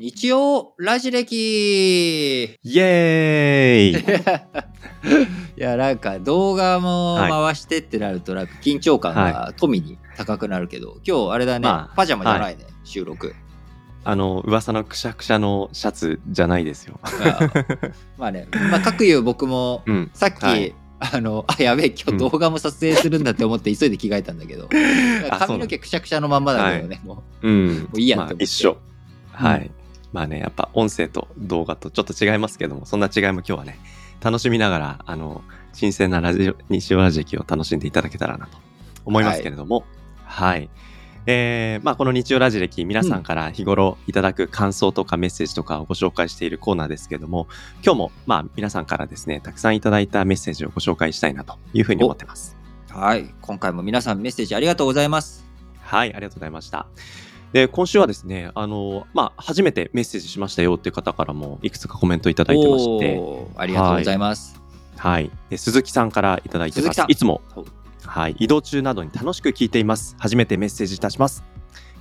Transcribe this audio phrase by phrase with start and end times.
[0.00, 2.58] 日曜ラジ歴。
[2.62, 4.00] イエーイ。
[5.60, 13.34] いや、なんか動画も回してってなると、なんか緊張感が富に高くなるけど、今日あれだね、まあパジャマじゃないね、収録。
[14.02, 16.98] あの、噂のくしゃくしゃのシャツじゃないですよ。
[17.02, 17.38] あ
[18.16, 20.10] まあね、まあ、各いう僕も、うん。
[20.14, 20.74] さっき、はい。
[20.98, 24.66] あの、あ、やべえ、今日動画も撮影するんだって思って急いで着替えたんだけど、
[25.28, 27.50] あ髪の毛くしゃくしゃのまんまだけどね、もう。
[27.50, 27.88] ん。
[27.92, 28.44] ういいやまって思って。
[28.44, 28.78] あ一緒。
[29.32, 29.70] はい。
[30.12, 33.78] まあね、やっぱ音声と動画とちょっと違いますけども、そんな違いも今日はね、
[34.20, 38.58] 楽しみながら、あの、新鮮なラジオ、西尾ラジキを楽しんでいただけたらなと
[39.04, 39.84] 思いますけれども、
[40.24, 40.68] はい。
[41.26, 47.46] えーまあ、この日曜ラジ歴、皆さんから日頃いただく感想とかメッセージとかをご紹介しているコーナーですけれども、
[47.84, 52.56] 今日も、まあ、皆さんからですね、たくさんいただいたメッセージをご紹介したいなというふうに思ってます。
[52.94, 52.98] う。
[52.98, 53.32] はい。
[53.42, 55.46] 今回も皆さんメッセージありがとうございます。
[55.80, 56.86] はい、ありがとうございました。
[57.52, 63.20] で、今週はですね、あの、まあ、初めてメッセージしましたよっていう方からもいくつかコメントいただいてまして、
[63.56, 64.60] ありがとうございます。
[64.96, 65.30] はい。
[65.48, 67.40] で鈴木さんからいただいてますいつも
[68.04, 70.16] はい、移動中などに楽しく聞いています。
[70.18, 71.44] 初めてメッセージいたします。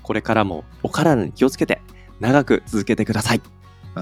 [0.01, 1.81] これからもお体に気をつけて、
[2.19, 3.41] 長く続けてください。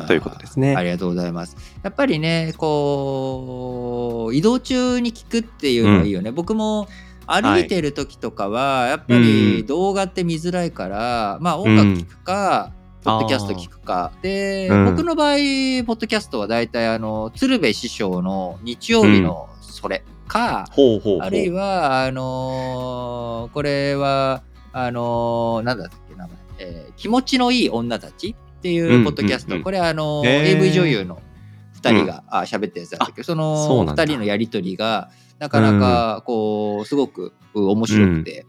[0.07, 1.57] ということですねありがとうございます。
[1.83, 6.31] やっぱりね、こう、移動中に聞くっていうのはいいよね。
[6.31, 6.87] 僕も
[7.27, 12.71] 歩いてる時とかは、やっぱり動画って見づらいから、まあ音楽聞くか、
[13.03, 14.11] ポッドキャスト聞くか。
[14.21, 14.85] で、うん。
[14.85, 21.27] 僕の場合、ポッドキャストは大体、あの、鶴瓶師匠の日曜日のそれか、ほうほうほう。
[21.27, 26.37] あるいは、あのーこれは、あのーなんだっけ、名前。
[26.59, 29.49] えー気持ちのいい女たちっていうポッドキャスト。
[29.49, 29.57] うんうん。
[29.59, 31.21] うんこれは、あの AV 女優の
[31.81, 34.03] 2人があ喋ったやつなんだけど、そのなんだ。
[34.03, 38.45] 2人のやりとりが、なかなか、こう、すごくう面白くて、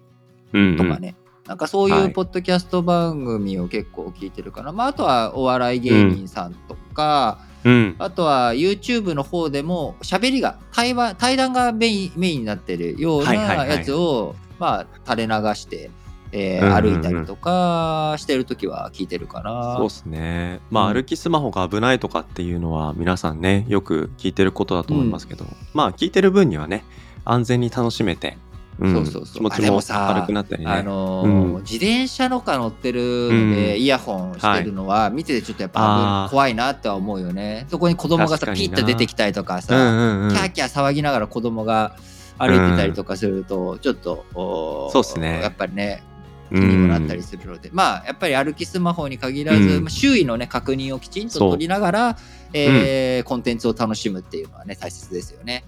[0.77, 1.15] とかね。
[1.47, 4.73] なんかそういはいうポッドキャスト番組を結構聞いてるかな。
[4.73, 7.97] まあ、あとはお笑い芸人さんとか、うん。
[7.99, 15.91] あとは YouTube の方でも喋りが対話対談がメインメインになってるようないやつを、まあ垂れ流して、
[16.33, 16.83] えーうんうんうん。
[16.83, 19.77] 歩いたりとかしてる時は聞いてるかな。
[19.77, 20.61] そうですね。
[20.71, 20.95] まあ、うん。
[20.95, 25.45] 歩きスマホが危ないとかっていうのは皆さんね、よく聞いてることだと思いますけど、
[25.75, 26.85] まあ、聞いてる分にはね、
[27.25, 28.39] 安全に楽しめて、
[28.81, 29.35] うん、そうそうそう。
[29.35, 30.71] 気持ちも軽くなったりね。
[30.71, 31.63] あのーうん。
[31.63, 33.81] 自転車とか乗ってるので、うん。
[33.81, 37.67] イヤホンしてるのは見ててちょっとやっぱ怖いなっては思うよね。
[37.69, 40.31] そこに子供がさピッと出てきたりとかさ、うんうんうん。
[40.31, 41.97] キャーキャー騒ぎながら子供が
[42.39, 45.41] 歩いてたりとかすると、ちょっと、おーそうっすね。
[45.43, 46.05] やっぱりね
[46.51, 52.17] にもなっんたりするので、まあやっぱり歩きスマホに限らず、うんまあ周囲のね確認をきちんと取りながら、
[52.53, 55.65] えーコンテンツを楽しむっていうのはね大切ですよね。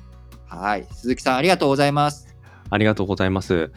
[0.46, 2.34] はい鈴木さんありがとうございます。
[2.70, 3.72] ありがとうございます。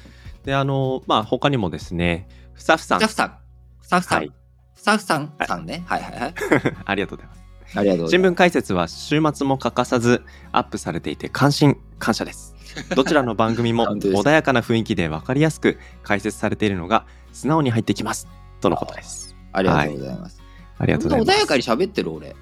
[0.46, 3.00] で、あの、まあ、他にもですね、スタッフさん。
[3.00, 3.38] スタッフさん
[3.82, 4.32] スタッフさん、はい
[4.76, 6.34] スタッフさんさんねはいはいはい
[6.84, 7.44] ありがとうございます。
[7.76, 8.30] ありがとうございます。
[8.30, 12.53] 新聞解説は週末も欠かさずアップされていて感心感謝です
[12.96, 18.28] どちらの番組も穏やかな雰囲気で分かりやすく解説されているのが素直に入ってきます。
[18.62, 19.36] とのことです。
[19.52, 20.42] ありがとうございます。
[20.78, 21.38] ありがとうございます。
[21.38, 22.36] 穏やかに喋ってる俺。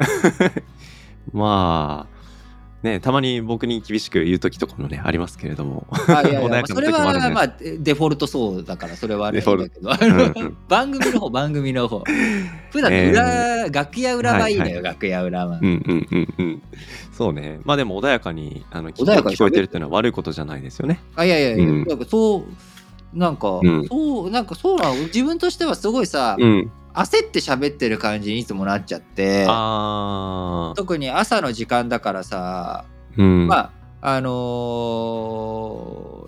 [1.32, 2.19] まあ
[2.82, 5.86] ねたまに僕に厳しく言う時とかもねありますけれども。
[5.90, 7.48] あいやいや 穏やかなそれはまあ
[7.78, 12.02] デフォルトそうだからそれはあれだけど、うんうん番組の方番組の方。
[12.70, 13.10] 普段えー。
[13.10, 15.58] 裏、楽屋裏はいいんだよ、はい楽屋裏は。
[15.60, 16.62] うんうんうんうん。
[17.12, 17.60] そうね。
[17.64, 21.00] まあでも穏やかにあの聞聞こえてるっていうのは悪いことじゃないですよね。
[21.16, 21.84] あいやいやいや、うん。
[21.84, 22.44] なんかそ
[23.14, 23.86] うなんか、うん。
[23.88, 24.94] そうなんかそうなの？
[25.06, 29.46] 自分としてはすごいさ、うん焦って喋ってる感じにいつもなっちゃって。
[30.76, 32.84] 特に朝の時間だからさ、
[33.16, 33.46] うん。
[33.46, 33.70] まあ
[34.02, 34.28] あの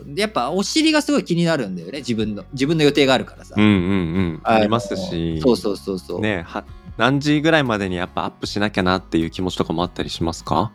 [0.06, 1.98] ーやっぱお尻がすごい気になるんだよね。
[1.98, 3.74] 自分の自分の予定があるからさ、うんうんう
[4.34, 4.40] ん。
[4.44, 5.40] ありますし。
[5.40, 6.64] そうそうそうそう、ねは
[6.98, 10.70] 何時ぐらいまでにやっぱアップしなきゃなっていう気持ちとかもあったりしますか？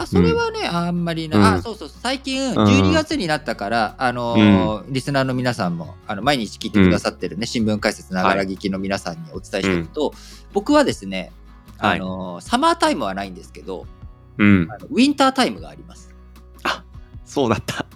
[0.00, 1.44] あそれはね、あんまりな、うん。
[1.44, 1.88] あそうそう。
[1.88, 10.12] 最近12月になったから、あのーリスナーの皆さんもあの毎日聞いてくださってるね、新聞解説ながら聞きの皆さんにお伝えしてると、
[10.52, 11.32] 僕はですね、
[11.78, 13.86] あのーサマータイムはないんですけど
[14.38, 14.68] うん。
[14.70, 16.14] あのウィンタータイムがあります。
[17.24, 17.86] そうだった。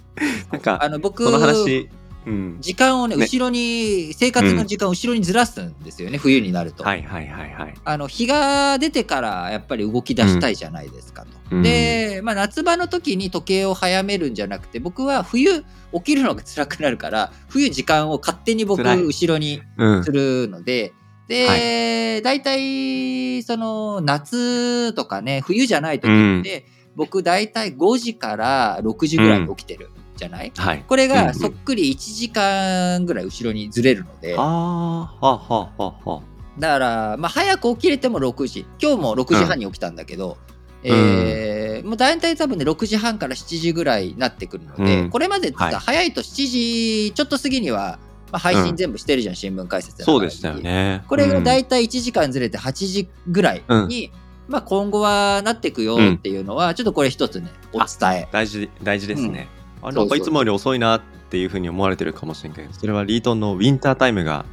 [0.51, 1.89] なんかあの僕その話
[2.25, 2.57] うん。
[2.59, 3.23] 時間をねね。
[3.23, 6.83] 後ろに生活の時間を後ろにずらすんですよね、冬になると。
[6.83, 7.73] はいはいはいはい。
[7.83, 11.29] あの日が出てからやっぱり動き出したいじゃないですかと。
[11.51, 11.63] うん。
[11.63, 15.63] で、まあ、夏場の時に時計を早めるんじゃなくて僕は冬
[15.93, 20.93] 起きるのが辛くなるから冬時間を勝手に僕後ろにうんするので。
[21.27, 26.09] で、大体その夏とかね冬じゃない時
[26.41, 26.65] って、
[26.95, 29.91] 僕大体5時から6時ぐらいに起きてる
[30.21, 30.85] じゃない、はい。
[30.87, 31.25] これうんうん。
[31.27, 36.09] がそっくり1時間ぐらい後ろにずれるので、あーはあはあはあ。
[36.09, 36.21] はあ
[36.59, 38.65] だから、まあ、早く起きれても6時。
[38.79, 40.37] 今日も6時半に起きたんだけど、
[40.83, 45.09] えーもう大体多分ね6時半から7時ぐらいになってくるので、うん。
[45.09, 47.97] これまで早いと7時ちょっと過ぎには、
[48.31, 51.03] まあ、配信全部してるじゃん、新聞解説のそうでしたよね。
[51.07, 54.11] これがうん大体1時間ずれて8時ぐらいに、
[54.47, 57.87] まあ、今後はなっていくよっていうのは、ちょっとこれ一つねお伝
[58.19, 58.27] え。
[58.31, 59.47] 大事、大事ですね。
[59.81, 64.45] あなんかいつもより遅いなっていうふうに思われてるかもしれんけど、それはリートンのウィンタータイムが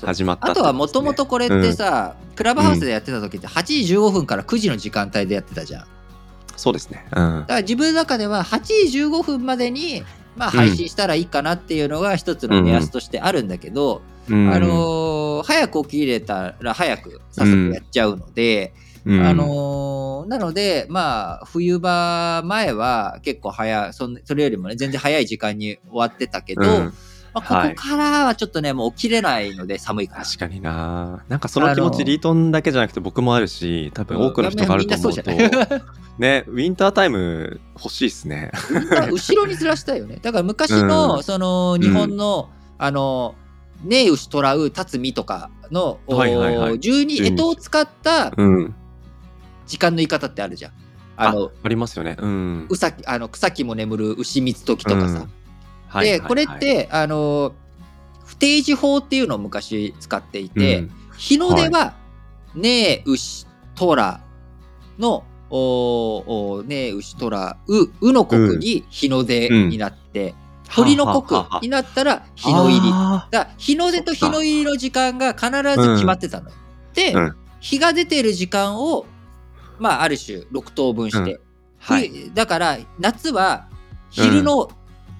[0.00, 1.74] 始まったあとはもともとこれってうん。
[1.74, 5.80] さ、クラブハウスでやってた時って8時15分から9時の時間帯でやってたじゃん。
[5.82, 5.88] だ
[6.56, 7.06] そうですね。
[7.10, 7.14] うん。
[7.14, 10.04] から自分の中では8時15分までに、
[10.36, 14.52] まあ、配信したらいいかなっていうのが一つの目安としてあるんだけど、うん。
[14.52, 18.72] あのー早く起きれたら早く早速やっちゃうので、
[19.04, 19.20] うん。
[19.20, 26.94] あのーなのでまあ冬場前は結構早いそんそれよりもね全然早い時間に終わってたけど、うん。
[27.34, 30.24] まあ、ここからはちょっとね、もう起きれないので寒いから。
[30.24, 31.24] 確かにな。
[31.28, 35.30] なんかその気持ちリートンだけじゃなくて僕もあるし多分多くの人があると思うと、
[36.18, 38.52] ねウィンタータイム欲しいっすね。
[39.10, 40.20] 後ろにずらしたいよね。
[40.22, 41.22] だから昔の、うん。
[41.24, 43.34] その日本の、あの、
[43.82, 46.72] ねえ牛とらう立つ実とかの、はいはいはい。
[46.74, 47.16] お十二。
[47.16, 48.74] 干支を使ったうん
[49.66, 50.72] 時間の言い方ってあるじゃん。
[51.16, 52.16] あの、ありますよね。
[52.18, 52.66] うん。
[52.68, 55.06] うさきあの草木も眠る牛蜜時とかさ。
[55.06, 55.28] はいはい
[55.86, 56.06] はい。
[56.06, 57.54] で、これって、あの、
[58.24, 60.90] 不定時法っていうのを昔使っていて、うん。
[61.16, 61.94] 日の出は、
[62.54, 63.46] ねえ、牛、
[63.76, 64.20] とら
[64.98, 70.34] の、おおねえ、牛、とら、う、うの国に日の出になって、
[70.74, 72.90] 鳥の国になったら日の入り。
[72.92, 76.50] あだ日の出と日の入りの時間が必ず決まってたの。
[76.94, 77.36] で、うん。
[77.60, 79.06] 日が出てる時間を、
[79.78, 81.38] まあ、ある種6等分して、ー
[81.78, 82.08] はい。
[82.08, 83.68] 冬だから夏は
[84.10, 84.70] 昼の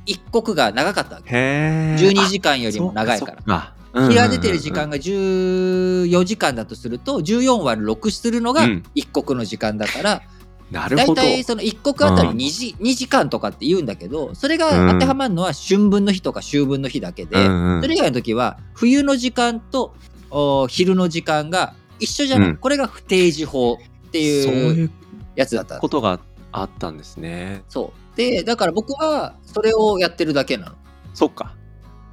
[0.06, 1.30] 一刻が長かったわけ。
[1.30, 3.42] へえ12時間よりも長いから。
[3.46, 3.74] ら
[4.08, 8.82] 日が出てる時間が14時間だとすると14割る6するのがうん。
[8.94, 10.22] 一刻の時間だから、
[10.70, 11.14] なるほど。
[11.14, 12.36] だいたいその一刻あたりうん。
[12.36, 19.94] 2時 ,2 時間とかって言うんだけどそれが当てはまるのは春分の日とか秋分の日だけで、うんうんそれ以外の時は冬の時間と
[20.30, 22.56] お昼の時間が一緒じゃない、うん。
[22.56, 23.78] これが不定時法
[24.14, 24.90] っていう
[25.34, 25.75] やつだった。
[25.75, 26.20] のことが
[26.52, 27.64] あったんですね。
[27.69, 28.16] そう。
[28.16, 30.76] でだから僕はそれをやってるだけなの。
[31.14, 31.56] そっか。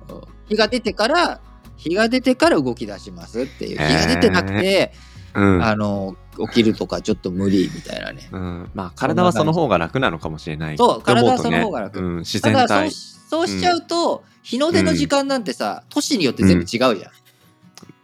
[0.10, 1.40] うん日が出てから
[1.78, 3.78] 日が出てから動き出しますっていう。
[3.78, 4.92] 日が出てなくて、
[5.34, 5.64] うん。
[5.64, 6.18] あの
[6.50, 8.28] 起きるとかちょっと無理みたいなね。
[8.32, 10.78] うん、まあ体はその方が楽なのかもしれない。
[10.78, 12.00] そう体はその方が楽。
[12.00, 12.92] うん、自然体。
[12.92, 16.96] しそうしちゃうと、日の出の時間なんてさ、都市によって全部違うじゃん。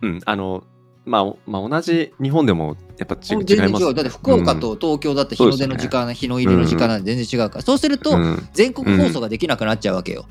[0.04, 0.20] うん。
[0.24, 0.64] あの
[1.08, 3.86] まあ、おまあ同じ日本でもやっぱち違全然います。
[3.86, 3.94] 違う。
[3.94, 8.22] だって福岡と東京だって日の出の時間、日の入りの時間なんて全然違うから、そうすると、うん。
[8.22, 10.26] うん全国放送ができなくなっちゃうわけよ。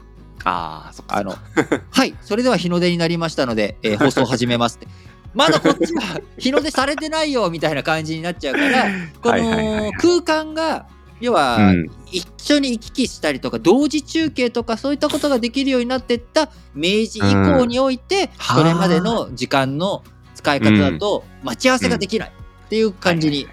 [0.45, 1.35] ああそっかあの
[1.91, 4.89] はい、それでは日の出になりましたので、えー 放送を始めますって。
[5.35, 8.85] まだこっちは日の出されてないよみたいな感じになっちゃうから、
[9.23, 10.87] この空間が、
[11.21, 11.87] 要は、うん。
[12.11, 20.05] 一緒に行き来したりとか、同時中継とかそういったことができるようになっていった明治以降において、はあそれまでの時間の
[20.37, 22.29] 使い方だと待ち合わせができない
[22.67, 23.49] っていう感じに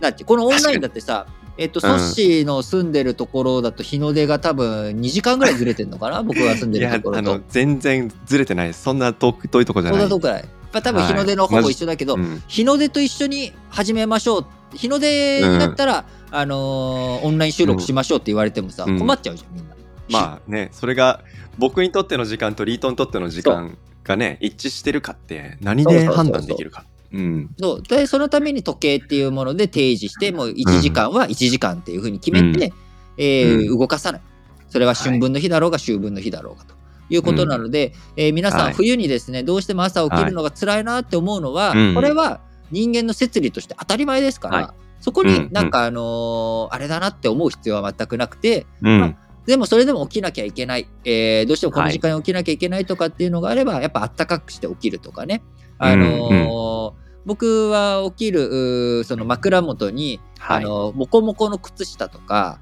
[0.00, 1.26] なって、このオンラインだってさ、
[1.58, 6.22] えっと、ソうんッシーの住んでるところだと日の出が多分2時間ぐらいずれてんのかな？
[6.24, 7.40] 僕が住んでるところと。
[7.50, 10.00] 全然ずれてないそんな遠く遠いとこじゃない。
[10.00, 10.44] そんなとこくらい。
[10.72, 12.42] まあ、多分日の出のほぼ一緒だけど、うん。
[12.48, 14.46] 日の出と一緒に始めましょう。
[14.74, 18.98] 日の出になったら、あのーオンライン収録しましょうって言われてもさ、うん。
[18.98, 19.74] 困っちゃうじゃん、みんな。
[20.08, 21.20] まあねそれが
[21.58, 26.84] 僕にとっての時間とリートにとっての時間がね一致してるかって何で判断できるか。
[27.12, 27.50] うん。
[27.58, 27.82] そう。
[27.82, 32.72] でそのために時計っていうもので提示してもう1時間は1時間っていうふうに決めて、
[33.18, 34.20] えーう動かさない。
[34.68, 36.74] それは春分の日だろうが秋分の日だろうがと
[37.10, 38.72] いうことなので、えー皆さはい。
[38.72, 41.94] ん冬にですねどうしても朝起きるのが辛いなって思うのは、うん。
[41.94, 42.40] これは
[42.70, 44.68] 人間の摂理として当たり前ですから、はい。
[45.02, 45.70] そこうんになん。
[45.70, 55.42] かあのーあれだなって思う必要は全くなくて、うんでもそれでも起きなきゃいけない、えーどうしてもこの時間に起きなきゃいけないとかっていうのがあれば、やっぱあったかくして起きるとかね。
[55.78, 60.64] あのー僕は起きるその枕元に、はい。
[60.64, 62.58] あのモコモコの靴下とか、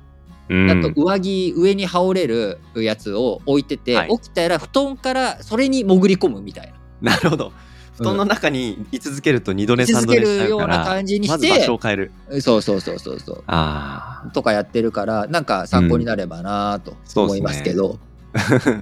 [0.50, 0.70] うん。
[0.70, 4.08] あと上着上に羽織れるやつを置いてて、はい。
[4.10, 7.12] 起きたら布団からそれに潜り込むみたいな。
[7.12, 7.52] なるほど
[8.00, 12.12] 布団の中に居続けると二度寝三度寝しちゃうから感じにしまず場所て、を変える。
[12.40, 13.45] そうそうそうそうそう。
[13.47, 14.30] ああ。
[14.30, 17.99] とかやってるから、なんか参考になればなと思いますけど。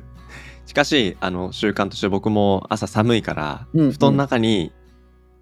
[0.67, 4.71] しかしあの習慣として僕も朝寒いから、うん布団の中に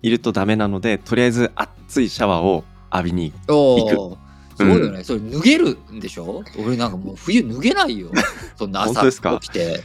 [0.01, 4.19] いるとダメなのでとりあえず熱いシャワーを浴びにお行お。
[4.57, 6.43] すごいよね、それ脱げるんでしょ？
[6.59, 8.11] 俺なんかもう冬脱げないよ。
[8.57, 9.39] そんな朝本当ですか？
[9.43, 9.83] 起きて。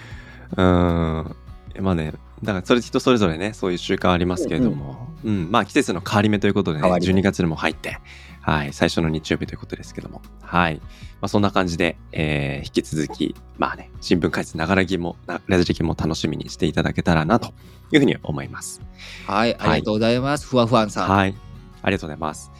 [0.56, 1.36] うーん
[1.80, 8.00] まあねだからそれ人それぞれね、そういう習慣ありますけれども、うん、まあ季節の変わり目ということでね、変わり目12月にも入って、
[8.42, 10.76] はい、最初の日曜日ということですけども、はい。
[10.76, 10.82] ま
[11.26, 17.54] あそんな感じで、えー引き続き、まあね、新聞解説ながら聞きも、なラジ聞きも楽しみにしていただけたらなと
[17.92, 18.82] いうふうに思います。
[19.28, 20.48] はい、ありがとうございます。
[20.48, 21.10] ふわふわんさん。
[21.10, 21.36] はい。
[21.84, 22.52] ありがとうございます。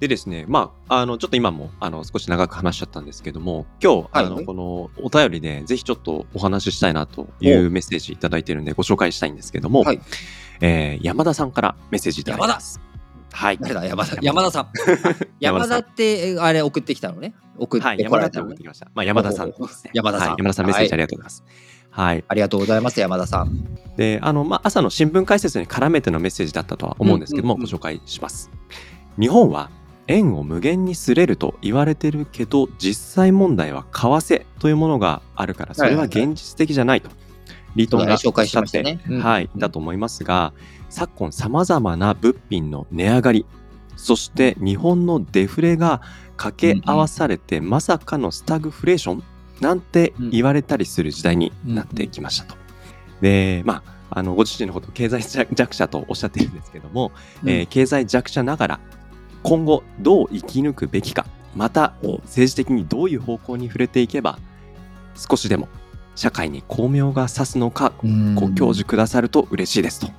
[0.00, 10.00] でですね、まあ、あの、ちょっと今も、あの、少し長く話しちゃったんですけども、今日、あの、はいこのお便りで、ぜひちょっとお話ししたいなというメッセージいただいてるんで、ご紹介したいんですけども、はい
[10.62, 12.80] えー山田さんからメッセージいただいてます。
[13.32, 13.58] はい。
[13.60, 13.84] 誰だ？
[13.84, 14.68] 山田 山田さん。
[15.38, 17.34] 山田って、あれ送ってきたのね。
[17.58, 18.90] 送っはい、山田って送ってきました。
[18.94, 19.52] まあ、山田さん。
[19.92, 21.44] 山田さんはい山田さんメッセージありがとうございます。
[21.90, 22.24] はい。
[22.26, 23.68] ありがとうございます、山田さん。
[23.96, 28.50] で、あの、まあ、朝の新聞解説に絡めてのメッセージだったとは思うんですけども、うんうんうんご紹介します。
[29.20, 29.70] 日本は
[30.06, 37.10] 円を無限にすれると言われてるけど、実際問題は為替というものがあるから、それは現実的じゃないと。
[37.76, 39.00] リートンが紹介したおっね。
[39.08, 39.16] うん。
[39.16, 40.52] ゃってはい、だと思いますが、
[40.88, 43.46] 昨今様々な物品の値上がり、
[43.96, 46.00] そして日本のデフレが
[46.36, 49.22] 掛け合わされて、まさかのスタグフレーション
[49.60, 52.56] なんて言われたりする時代になってきましたと。
[53.20, 55.22] で、まあ、あの、ご自身のことを経済
[55.54, 57.12] 弱者とおっしゃっているんですけども、
[57.44, 58.80] えー経済弱者ながら、
[59.42, 64.38] 今後どう生き抜くべきか、また政治的にどういう方向に触れていけば、
[65.16, 65.68] 少しでも
[66.14, 67.92] 社会に巧妙が指すのか、
[68.34, 70.10] ご教授くださると嬉しいですとい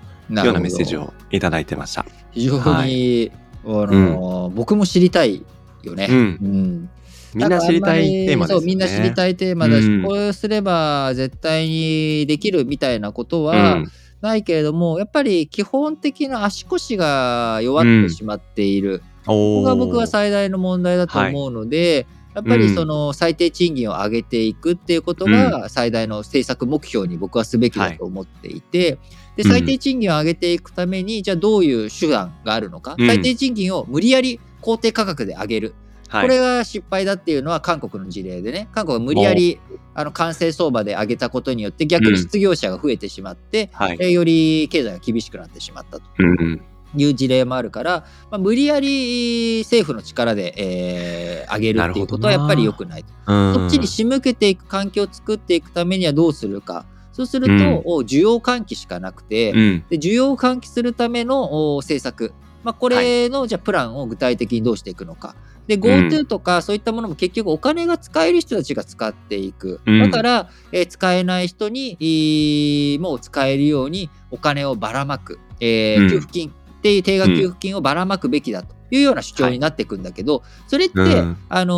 [0.41, 2.05] うようなメッセージをいただいてました。
[2.31, 3.31] 非常に、はい
[3.63, 5.45] あのー僕も知りたい
[5.83, 6.07] よね。
[6.09, 6.15] うん。
[6.15, 6.89] うん。
[7.33, 8.61] みんな知りたいテーマですよね。
[8.61, 10.03] そうみんな知りたいテーマだし、うん。
[10.03, 13.91] こうすれば絶対にできるみたいなことうはん。
[14.21, 28.97] ないけれども、やっぱり基本的な足腰が弱ってしまっている、ここが僕は最大の問題だと思うので、やっぱりその最低賃金を上げていくっていうことが最大の政策目標に僕はすべきだと思っていて、
[29.35, 29.51] でうん。
[29.51, 33.07] 最低賃金を上げていくためにじゃあどういう手段があるのか、うん。
[33.07, 35.75] 最低賃金を無理やり公定価格で上げる、
[36.07, 36.21] はい。
[36.23, 38.69] これが失敗だっていうのは韓国の事例でね。
[38.71, 39.59] 韓国が無理やり
[39.93, 43.97] あの完成相場で上げたことによって逆に失業者が増えてしまって、はい。
[43.99, 46.03] えーより経済が厳しくなってしまったと。
[46.19, 46.61] うん
[46.95, 53.09] いう事例もあるから、まあ、無理やり政府の力で、えー上げるっていうことはやっぱり良くないと。
[53.27, 53.53] うん。
[53.53, 56.85] そっちに仕向けていく環境を作っていくためにはどうするか。
[57.11, 57.81] そうすると、うん。
[57.85, 59.85] お需要喚起しかなくて、うん。
[59.89, 62.33] で需要を喚起するためのお政策、
[62.63, 65.35] まあ、これの、じゃあプランを具体的にどうしていくのか。
[65.67, 69.79] で GoTo とかそういったものも結局お金が使える人たちが使っていく。
[69.85, 69.99] うん。
[70.03, 76.09] だから、えー使えない人にいーもう使えるようにお金をばらまく、えーうん。
[76.09, 81.73] 給付金っていう定額給付金をばらまくべきだというような主張になっていくんだけど、それって、うんあの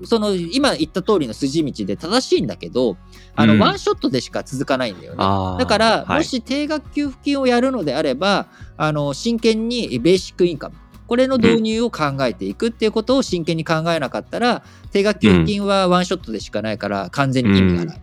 [0.00, 2.96] ーその今言った通りの筋道で正しいんだけど
[3.36, 5.18] あの、うんワンショットでしか続かないんだよね。
[5.58, 8.46] だから、はいもし定額給付金をやるのであれば、
[8.78, 18.02] あの真剣にベーシックインカム、これの導入を考えていくっていうことを真剣に考えなかったら、定額給付金はワンショットでしかないから、完全に意味がない。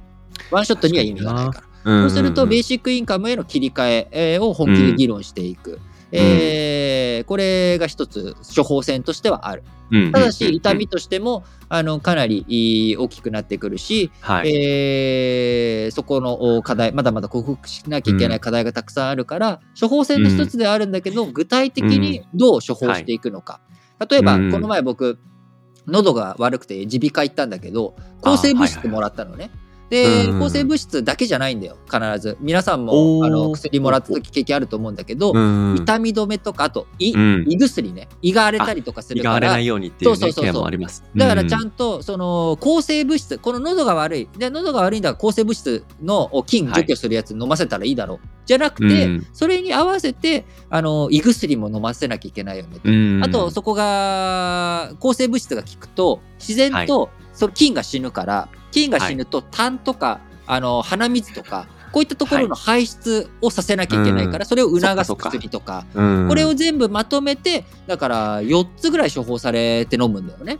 [0.51, 2.01] ワンショットには意味がないから。
[2.01, 5.79] そうすると、ベーシックインカムへの切り替ええーを本気で議論していく。
[6.11, 9.63] えーこれが一つ処方箋としてはある。
[10.11, 14.49] ただし、痛みとしてもあのかなり大きくなってくるし、はい。
[14.51, 23.59] えーそこのお課題、まだまだ克服しなきゃいけない課題がたくさんあるから、処方箋の一つではあるんだけど、具体的にどう処方していくのか。
[24.09, 24.51] 例えば、うん。
[24.51, 25.19] この前僕、
[25.87, 29.49] 喉が悪くて耳鼻科行ったんだけど、抗生物質もらったのね。
[29.89, 30.39] で、うん。
[30.39, 32.37] 抗生物質だけじゃないんだよ、必ず。
[32.39, 37.45] 皆さんもあの薬もらった時経験あると思うんだけど、うん痛み止めとか、あと胃、うん。
[37.47, 39.37] 胃薬ね、胃が荒れたりとかするから。
[39.37, 40.53] 胃が荒れない、ようにっていうねそうそうそうそう。
[40.53, 41.03] ケアもあります。
[41.15, 49.27] だからちゃとんとその抗生物質、この喉が悪い、で喉が悪いんだから抗生物質の菌除去するやつ飲ませたらいいだろう、じゃなくて、うん。
[49.33, 53.25] それに合わせてあの胃薬も飲ませなきゃいけないよねと。
[53.25, 64.45] あとそこが抗生物質が効くと自然とその菌が死ぬから、菌が死ぬと痰とかあの鼻水とかこういったところの排出をさせなきゃいけないから、うん。
[64.45, 70.59] それを促す薬とかここれを全部まとめてだから4つぐらい処方されて飲むんだよね。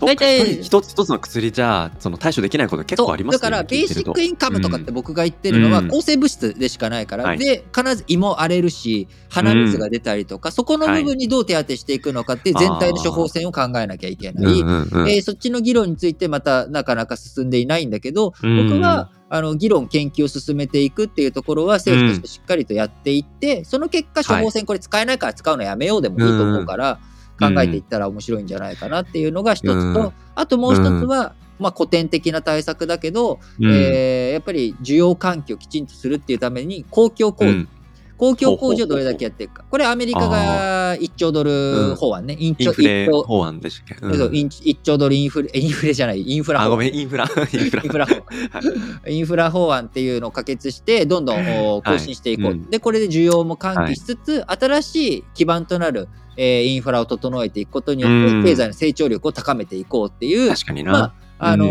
[0.00, 4.94] 大大体体一つ一つの薬じゃその対処できないこと結構ありますそうだからベーシックインカムとかってうん。
[4.94, 5.88] 僕が言ってるのはうん。
[5.88, 7.38] 抗生物質でしかないから、はい。
[7.38, 15.10] で必ず胃も荒れるし鼻水が出たりとか、そこの部分にどう手当てしていくのかって全体の処方箋を考えなきゃいけない、うんうんうん。
[15.10, 18.68] えーそっちの議論についてまたなかなか進んでいないんだけど、うん。
[18.68, 30.12] 僕はあの議論研究を進めていくっていうところは政府としてしっかりとやっていって、その結果処方箋これ使えないから使うのやめようでもいいと思うから、うん考えていったら面白いんじゃないかなっていうのが一つと、うん。
[30.34, 33.72] あともう一つは、まあ、古典的な対策だけど、うん。
[33.72, 37.68] えーやっぱり需要喚起をきちんとするっていうために公共工事、うん
[38.16, 43.22] 公共工事をどれだけやっていくかこれアメリカが1兆ドル法案ね、インフレ1兆。
[43.22, 44.16] 法案でしたっけ、うん。
[44.16, 46.22] そうイン1兆ドルインフレインフレじゃない。
[46.22, 47.24] インフラあ、法ごめん、インフラ。
[47.52, 47.82] インフラ。
[47.82, 48.14] インフラ法。
[49.08, 52.70] インフラ法案っていうのを可決してどんどんお更新していこう、はいうん。
[52.70, 58.44] でこれで需要も喚起しつつ、新しい基盤となる、えーインフラを整えていくことによって、うん。
[58.44, 60.92] 経済の成長力を高めていこうっていう確かにな。
[60.92, 61.66] まああの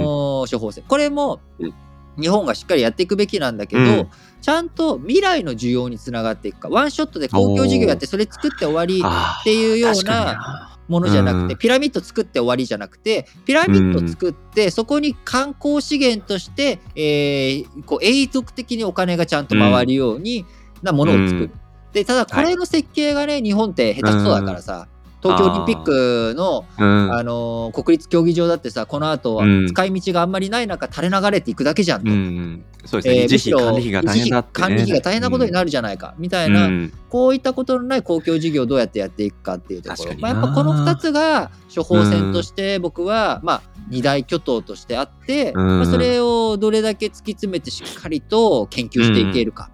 [0.45, 0.83] ー処方箋。
[0.87, 1.73] これもうん
[2.19, 4.09] 日本がしっかりやっていくべきなんだけど、うん。
[4.41, 6.69] ちゃんと未来の需要につながっていくか。
[6.69, 20.45] ワンショットで公共事業やってそれ作って終わりっていうようなものじゃなくて、うんピラミッド作って終わりじゃなくてピラミッド作って、そこに観光資源として、えーこう永続的にお金がちゃんと回るように
[20.81, 21.45] なものを作る。
[21.45, 21.51] うん。
[21.93, 24.87] でただこれの設計がね、日本って下手くそだからさ、
[25.23, 27.13] 東京オリンピックの、うん。
[27.13, 32.11] あのー国立競技場だってさこの後、うん使い道があんまりない中垂れ流れていくだけじゃんと。
[32.11, 32.65] うんうん。
[32.85, 33.23] そうですね。
[33.23, 34.67] 維持えーむしろ費、管理費が大変だって、ね。
[34.67, 49.69] 管理費が大変なことになるじゃないか、みたいな、うんこういったことのない公共事業をどうやってやっていくかっていうところ、まあ、なやっぱこの2つが処方箋として僕は、まあ、二大巨頭としてあって、うんまあ、それをどれだけ突き詰めてしっかりと研究していけるか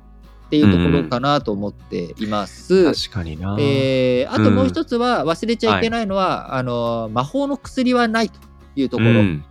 [0.49, 2.91] っていうところかなと思っています。
[2.91, 3.55] 確かにな。
[3.59, 8.39] えーあともう一つは忘れちゃいけないのは、あの魔法の薬はないと
[8.75, 9.43] いうところ、うん。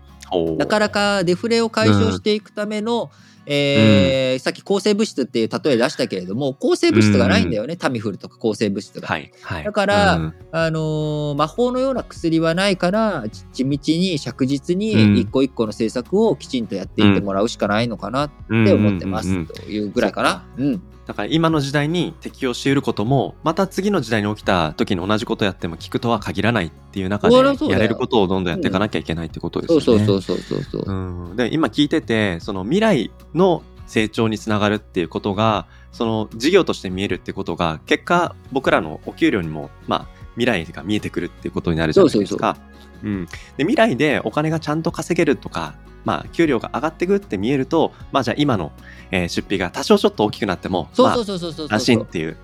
[0.59, 3.13] なかなかデフレを解消していくための、
[3.51, 9.09] えーさっき抗生物質っていう例え出したけれども抗生物質がないんだよね、タミフルとか抗生物質が。
[9.09, 9.33] はい。
[9.43, 9.65] はい。
[9.65, 18.31] だからうんあのー魔法のような薬はないから地道に着実うんに一個一個の政策をきちんとやっていってもらうしかないのかなっ
[18.65, 20.47] て思ってますうんうんうんというぐらいかな。
[20.59, 30.05] うんだから今の時代に適用し得ることも、また次の時代に起きた時に同じことやっても効くとは限らないっていう中で、やれることをどんどんやっていかなきゃいけないってことですそよね。
[30.05, 30.95] うそうそうそうそうそう。
[30.95, 42.59] うん、で今聞いててその未来の成長につながるっていうことがその事業として見えるってことが結果僕らのお給料にも、まあ、未来が見えてくるっていうことになるじゃないですか。
[43.03, 43.25] うん、
[43.57, 45.75] で未来でお金がちゃんと稼げるとか、
[46.09, 48.73] まあ、給料が上がってくって見えると、まあ、じゃあ今の、
[49.11, 52.39] えー出費が多少ちょっと大きくなってもそうそうそうそうそうまあ、安心っていう。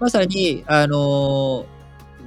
[0.00, 1.75] まさに、あのー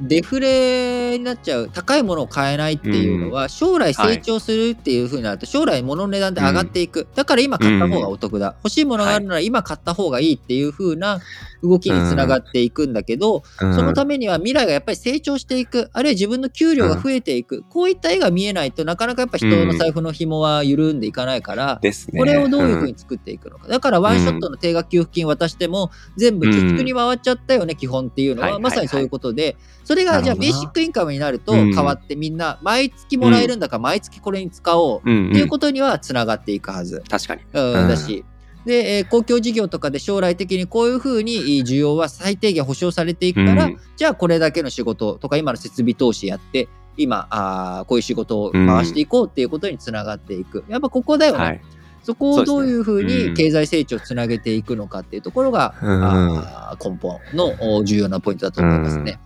[0.01, 11.19] デフレになっちゃう高いものを買えないっていうのは、将来成長するっていうふうになると、将来物の値段って上がっていく、だから今買った方がお得だ、欲しいものがあるなら今買った方がいいっていうふうな
[11.61, 13.73] 動きにつながっていくんだけど、うん。
[13.75, 15.89] そのためには未来がやっぱり成長していく。
[15.93, 22.19] あるいは自分の給料が増えていく、こういった絵が見えないとなかなかやっぱ人の財布の紐は緩んでいかないから、ですね。
[22.19, 23.67] これをどういうふうに作っていくのか。
[23.67, 29.57] だからワンショットの定額給付金渡しても、全部貯蓄に回っちゃったよね、基本っていうのは、まさにそういうことで、
[29.89, 31.73] それがじゃあベーシックインカムになるとうん。
[31.73, 35.29] 変わってみんな、毎月もらえるんだから毎月これに使おううんうん。
[35.31, 37.01] っていうことにはつながっていくはず。
[37.09, 37.41] 確かに。
[37.51, 37.87] うんうん。
[37.87, 38.23] だし。
[38.67, 43.77] で、えー公共事業とかで将来的にこういうふうに需要は最低限保障されていくから、うん。
[43.97, 51.61] じゃあこれだけの仕事とか今の設備投資やって今あーこういう仕事を回していこうっていうことにつながっていく、やっぱここだよね、はい。
[52.03, 56.03] そこをどういうふうに経済成長をつなげていくのかっていうところが、うん。
[56.03, 59.19] あー根本のお重要なポイントだと思いますね。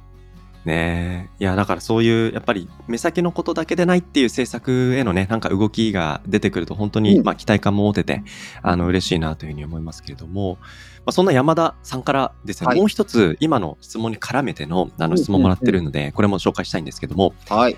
[0.66, 1.44] ねえ。
[1.44, 8.24] いや、だからそういう、やっぱり目先のことだけでないっていう政策へのね、なんか動きが出てくると本当に、うんまあ期待感も持てて、
[8.62, 10.68] あの、嬉しいなというふうに思いますけれども、ま
[11.08, 17.78] あそんな山田さんからですね、はいもう一つ今の質問に絡めての、あの、質問もらってるので、これも紹介したいんですけども、はい。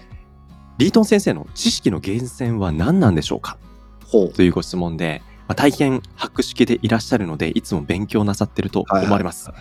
[0.78, 3.58] リートン先生の知識の源泉は何なんでしょうか？
[4.06, 4.30] ほう。
[4.30, 9.52] というご質問で、まあ、大変博識でいらっしゃるので、いつも勉強なさってると思われます。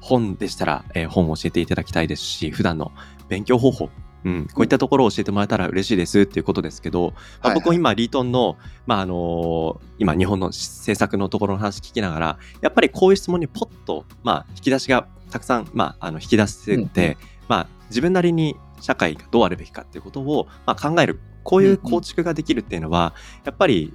[0.00, 2.92] 本でしたら、えー本を教えていただきたいですし、普段の
[3.28, 3.90] 勉強方法、
[4.24, 8.56] うん、こういったところを教えてもらえたら嬉しいですっていうことですけど、まあ、はい僕も今、リートンの、
[8.86, 17.16] まああのー今、日本の政策のところの話聞きながら、やっぱりこういう質問にポッと、まあ、引き出しがたくさん、まあ、あの引き出せて、
[17.48, 23.94] まあ、自分なりに社会がどうあるべきかっていうことを、まあ、考える、こういう構築ができるっていうのは、やっぱり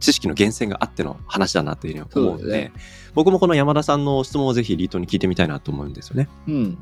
[0.00, 2.72] 知識の源泉があっての話だなというふうに思うので、ね
[3.14, 6.28] 僕もこの山田さんの質問をぜひリートに聞いてみたいなと思うんですよね。
[6.46, 6.78] うん。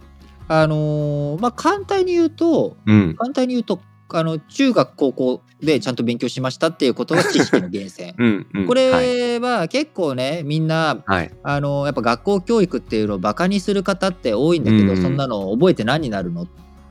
[0.49, 3.15] あのーまあ、簡単に言うと、うん。
[3.17, 8.13] 簡単に言うと、あの中学高校でちゃんと勉強しましたっていうことが知識の源泉。
[8.19, 8.67] うん、うん。
[8.67, 9.17] こはい。
[9.17, 11.31] れは結構ねみんなはい。
[11.43, 16.47] あのやっぱ学校教育っていうのをバカにする方って多いんだけど、うんそんなの覚えて何になるの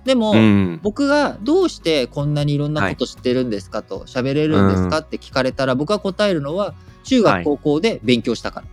[0.06, 0.80] でも、うん。
[0.84, 8.64] 僕がどうしてこんなにいろんなこと知ってるんですかと喋れるんですかって聞かれたら僕が答えるのは中学はい高校で勉強したか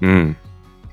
[0.00, 0.36] ら、うん。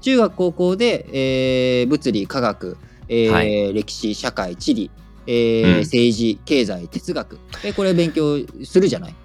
[0.01, 3.73] 中学高校で、えー物理科学、えーはい。
[3.73, 4.91] 歴史社会地理、
[5.27, 5.79] えーうん。
[5.81, 7.39] 政治経済哲学。
[7.61, 9.15] でこれ勉強するじゃない？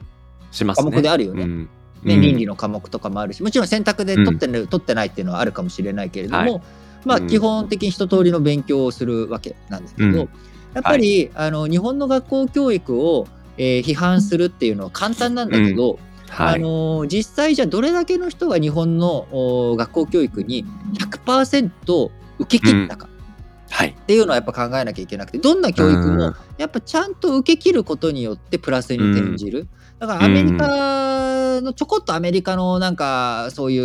[0.51, 0.91] しますね。
[0.91, 1.45] 科目であるよね。
[1.45, 1.69] うん。
[2.03, 2.21] ね、うん。
[2.21, 6.63] 倫理の科目とかもあるしもちろん選択で取ってる、取ってないっていうのはあるかもしれないけれども、はい
[7.05, 10.29] まあうん基本的に一通りの勉強をするわけなんだけど、うん
[10.75, 13.27] やっぱり、あの日本の学校教育を、
[13.59, 15.99] えー批判するっていうのは簡単なんだけど、
[16.31, 16.55] はい。
[16.55, 23.09] あの実際じゃあどれだけの人が日本のお学校教育に100%受け切ったか
[23.71, 23.89] はい。
[23.89, 29.69] っていうのはやっぱ考えなきゃいけなくてどんな教育うんもやっぱちゃんと受け切ることによってプラスに転じる。
[29.99, 30.67] だからアメリカ
[31.61, 33.79] のちょこっとアメリカのなんかそうい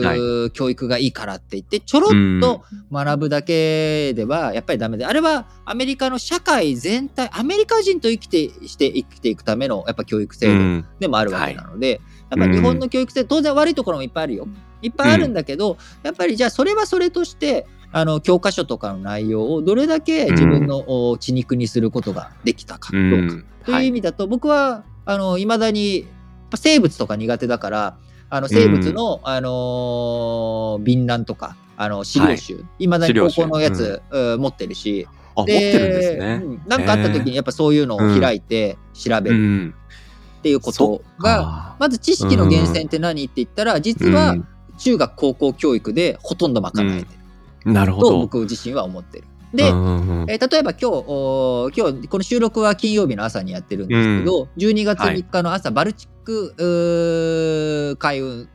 [0.45, 10.85] う教育がいいからって言ってちょろっと学ぶだけではやっぱりダメであれはアメリカの社会全体アメリカ人と生きてして生きていくためのやっぱ教育制度うん。
[10.99, 14.47] でもあるわけなので、やっぱり日本の教育制度当然悪いところもいっぱいあるよ。
[14.81, 23.45] いっぱいあるんだけど、やっぱりじゃあそれはそれとしてあの教科書とかの内容をどれだけ自分のお血肉にすることができたかどううか、ん。
[23.65, 26.07] という意味だと僕はあの未だに
[26.49, 27.97] ぱ生物とか苦手だから
[28.29, 32.87] あの生物の、あのー便覧とかあの資料集、い。
[32.87, 34.41] まだに高校のやつ、うん。
[34.41, 35.07] 持ってるし。
[35.35, 36.41] あ、持ってるんですね。
[36.43, 36.61] うん。
[36.67, 39.37] なんかあった時にやっぱそういうのを開いて調べる。
[39.37, 39.75] ん。
[40.39, 47.07] っていうことが、が、まず知識の源泉って何って言ったら実はうん中学高校教育でほとんど賄えて
[47.65, 47.73] る。
[47.73, 48.09] なるほど。
[48.09, 49.27] と僕自身は思ってる。
[49.53, 58.49] で、うんうんうんえー例えば今日今日この収録は金曜日の朝にやってるんですけど、12月3日の朝、バルチック海運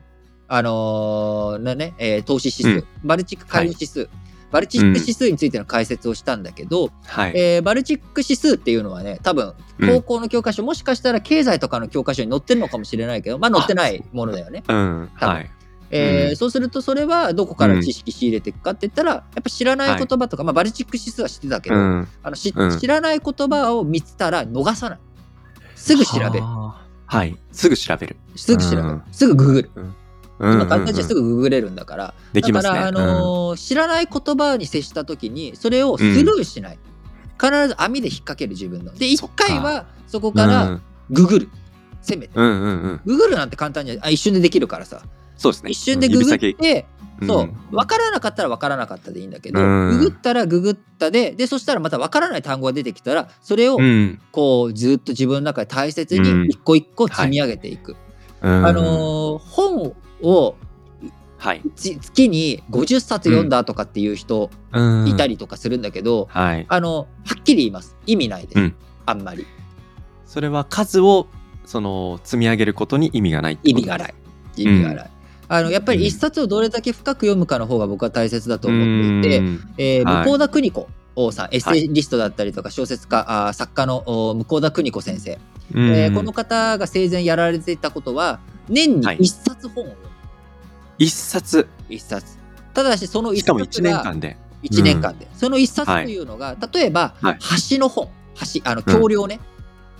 [0.48, 4.08] あのーなね、えー投資指数、バルチック海運指数、
[4.50, 7.32] バルチック指数についての解説をしたんだけど、はい。
[7.34, 9.88] えーバルチック指数っていうのはね多分うん。
[9.88, 14.62] 高校の教科書、もしかしたら経済とかの教科書に載ってるのかもしれないけどまあ載ってないものだよね。
[14.68, 15.10] うん。
[15.18, 15.46] 多分
[15.92, 22.08] えーそうするとそれはどこから知識仕入れていくかって言ったら、やっぱ知らない言葉とか、まあ、バルチック指数は知ってたけど、うん。
[22.22, 24.98] あのしうん知らない言葉を見つたら逃さない。
[25.76, 26.44] すぐ調べる。
[27.06, 27.36] はい。
[27.52, 28.16] すぐ調べる。
[28.36, 29.02] すぐ調べるうん。
[29.12, 29.70] すぐググる。
[29.74, 29.94] うん
[30.40, 31.22] 今簡単にすぐ。
[31.22, 32.14] ぐググれるんだから。
[32.32, 32.74] できますね。
[32.74, 36.78] だから、あのー知らない言葉に接した時にそれをスルーしない。
[37.40, 38.92] 必ず網で引っ掛ける自分の。
[38.94, 41.48] で、一そっか回はそこうんからググる。
[42.00, 42.32] せめて。
[42.34, 43.00] うんうんうん。
[43.04, 45.02] ググるなんて簡単にあ一瞬でできるからさ。
[45.42, 45.70] そうですね。
[45.72, 46.86] 一瞬でググって、
[47.26, 49.90] そううん、分からなかったら分からなかったでいいんだけど、うん。
[49.90, 54.20] ググったらググったで、で、そしたらまた分からない単語が出てきたら、それをうん。
[54.30, 56.42] こうずっと自分の中で大切うん。
[56.44, 57.96] に一個一個積み上げていく。
[58.40, 60.56] うんあのー本を
[61.38, 61.62] はい。
[61.74, 65.08] ち月に50冊読んだとかっていう人うん。
[65.08, 66.66] いたりとかするんだけど、はい。
[66.68, 67.06] あのは
[67.38, 67.96] っきり言います。
[68.06, 68.74] 意味ないです、うん。
[69.06, 69.44] あんまり。
[70.24, 71.26] それは数を、
[71.66, 74.14] その、積み上げることに意味がない意味がない。
[74.56, 75.10] 意味がない、
[75.54, 79.74] あのやっぱり一冊をどれだけ深く読むかの方が僕は大切だと思っていて、うん。
[79.76, 80.26] えーはい。
[80.26, 80.88] 向田邦子
[81.30, 85.38] さん、エッセイリストだったりとか小説家、あー作家のお向田邦子先生、
[85.74, 85.90] うん。
[85.94, 89.16] えーこの方が生前やられていたことは年にはい。
[89.20, 90.08] 一冊本を読む、
[90.98, 92.38] 一冊、一冊。
[92.72, 94.36] ただしその一しかも一年冊が間で。
[94.62, 96.16] 1年間で、その一冊とい。
[96.16, 97.38] うのが、例えば、はい。
[97.68, 98.08] 橋の本。
[98.54, 99.38] 橋あの橋梁ね、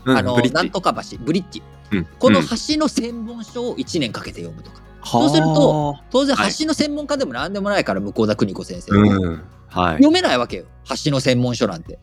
[0.07, 0.17] うん。
[0.17, 1.19] あのなんとか橋。
[1.19, 1.63] ブリッジ。
[1.91, 2.07] うん。
[2.19, 2.47] このうん。
[2.47, 6.53] 橋の専門書を1年かけて読むとか、そうするとは当然はい。
[6.55, 9.43] 橋の専門家でも何でもないから向田邦子先生、あうん。
[9.69, 9.97] はい。
[9.97, 10.65] 読めないわけよ。
[11.05, 11.99] 橋の専門書なんて。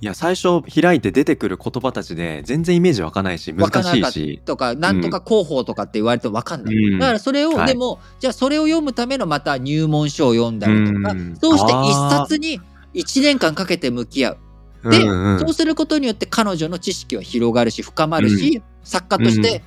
[0.00, 4.42] いや、最初開いて出てくる言葉たちで全然イメージ湧かないし、難しいし。
[4.44, 6.98] とかなんとか広報とかって言われても分かんない、うん。
[6.98, 7.66] だからそれを、はい。
[7.68, 11.36] でもじゃあそれを読むためのまた入門書を読んだりとか、うん。
[11.36, 12.60] そうして一冊に
[12.92, 14.38] 1年間かけて向き合う。
[14.90, 19.62] でうんうんそうすることによって彼女の知識は広がるし深まるし、作家として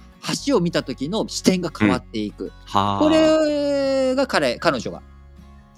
[0.45, 2.99] 橋を見た時の視点が変わっていく、はあ。
[2.99, 5.01] これが彼彼女が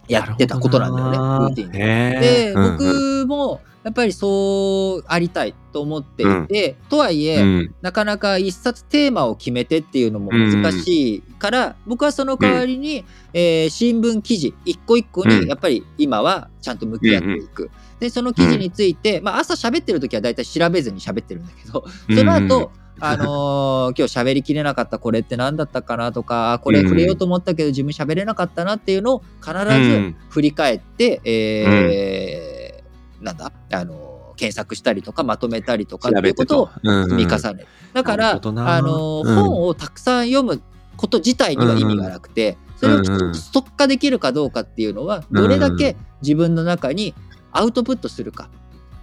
[0.08, 1.80] やってたことなんだよねルーティンで。
[1.80, 2.78] へで、ーうんうん。
[2.78, 7.76] 僕もやっぱりそうありたいと思っていて、とはいえ、うん。
[7.82, 15.30] なかなか一冊テーマを決めてっていうのも難しいから、僕はその代わりに、えー新聞記事一個一個うん。
[15.30, 17.72] にやっぱり今はちゃんと向き合っていく。
[18.00, 21.84] でその記事について、まあ、朝喋ってる時は大体調べずに喋ってるんだけど
[22.16, 33.52] その後、あのー今日喋りきれなかったこれって何だったかなとかあこれ触れようと思ったけど自分喋れなかったなっていうのを必ず振り返って、えーなんだ？
[33.72, 34.10] あのー
[34.40, 36.70] 検索したりとかまとめたりとかっていうことを
[37.10, 37.68] 積み重ねる。
[37.92, 38.74] だかなるら、ほどな。
[38.78, 39.36] あの、うん。
[39.36, 40.62] 本をたくさん読む
[40.96, 47.14] こと自体には意味がなくて、それをきちっとストッカーできるかどうかっていうのは、どれだけ自分の中に
[47.52, 48.50] アウトプットするか。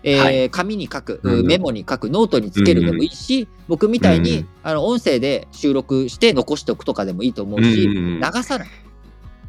[0.06, 0.50] えーはい。
[0.50, 8.68] 紙に書く、うんメモに書く、ノートにつけるでもいいし、僕みたいに、うんあの音声で収録して残しておくとかでもいいと思うし、うん流さない。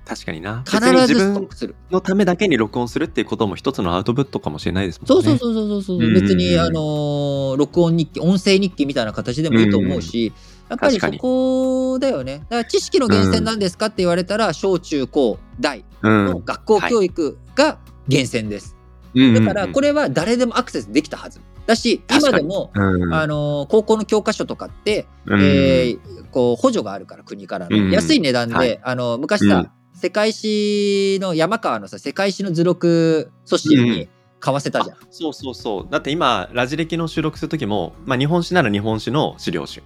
[0.06, 0.64] 確かにな。
[0.66, 1.76] 必ずストッ分クする。
[1.92, 5.24] のためだけに録音するっていうことも一つのアウトプットかもしれないですもんね。
[5.24, 10.32] そうそうそうそうそう、うん別に、あのー録音日記音声日記みたいな形でもいいと思うし、
[10.70, 12.40] やっぱりそこだよね。
[12.40, 16.26] だから知識の源泉なんですかって言われたら、小中高大うん。
[16.26, 18.77] の学校教育が源泉です、うん
[19.16, 34.98] だからこれは誰でもアクセスできたはずだし今でも、うん、あのー高校の教科書とかって、うんえーこう補助があるから国からの、うん安い値段で、はいあの昔さ、うん世界史の山川のさ世界史の図録組織に買わせたじゃん。
[35.10, 35.88] そうそうそう。
[35.90, 39.82] だって今、ラジ歴の収録するときも、まあ、日本史なら日本史の資料集。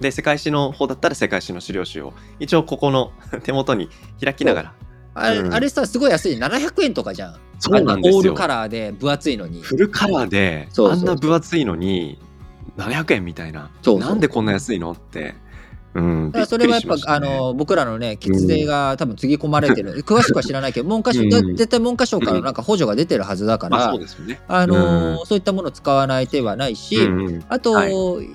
[0.00, 3.88] で、世界史の方だったら世界史の資料集を、一応ここの手元に
[4.22, 4.74] 開きながら。
[5.14, 7.36] あれ,、うんあれさすごい安い700円とかじゃん。
[7.58, 9.62] そうなんですオールカラーで分厚いのに。
[9.62, 12.18] フルカラーで、あんな分厚いのに、
[12.76, 13.70] 700円みたいな。
[13.82, 15.34] そなんでこんな安いのって。
[15.94, 16.26] うん。
[16.32, 24.40] だからそれはやっぱ、ねあの僕らのね血税が多分つぎ込まれてる、 詳しくは知らないけど文科省、うん絶対文科省からなんか補助が出てるはずだから、まあそうですよね。
[24.48, 27.92] あのうんそういったものを使わない手はないし、うんうんあと、はい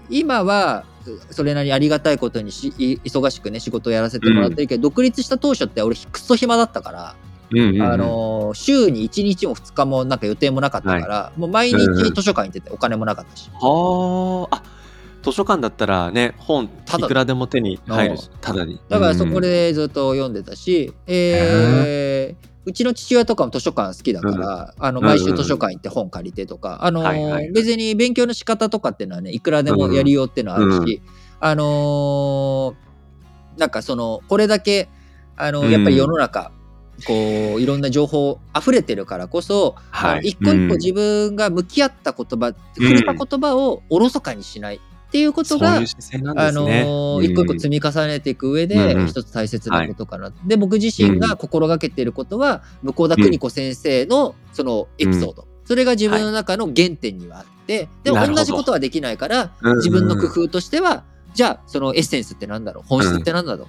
[0.10, 0.86] 今は
[1.32, 7.16] それなりにありがたいことにしい忙しくね仕事をやらせてもらってるけど、独立した当初って俺くっそ暇だったから、
[7.52, 7.82] うんうんうん。
[7.82, 14.56] あの週に1日も2日もなんか予定もなかったから、もう毎日うんうん図書館行っててお金もなかったし、はあ。
[14.58, 14.64] あ、
[15.24, 18.80] 図書館だったらね、本いくらでも手に入るし、ただに。
[18.90, 31.02] だからそこうんでずっと読んでたし、えーうちの父親とかも図書館好きだから、あのうん毎週図書館行って本借りてとか、あのーはいはい別に勉強の仕方とかっていうのはねいくらでもやりようっていうのはあるし、
[31.40, 32.76] あのー
[33.60, 34.90] なんかそのこれだけ
[35.40, 35.72] あのうん。
[35.72, 36.52] やっぱり世の中、
[37.08, 40.12] こういろんな情報溢れてるからこそ、はい。
[40.12, 62.84] あの一個一個自分が向き合った言葉、触れた言葉をおろそかにしないっていうことが、そういう姿勢なんであの一個一個積み重ねていく上で一つ大切なことかな、で僕自身が心がけていることは向田邦子先生のそのエピソード、それが自分の中の原点にはあって、でも同じことはできないから自分の工夫としてはじゃあそのエッセンスってなんだろう？
[62.88, 63.68] 本質ってなんだろう、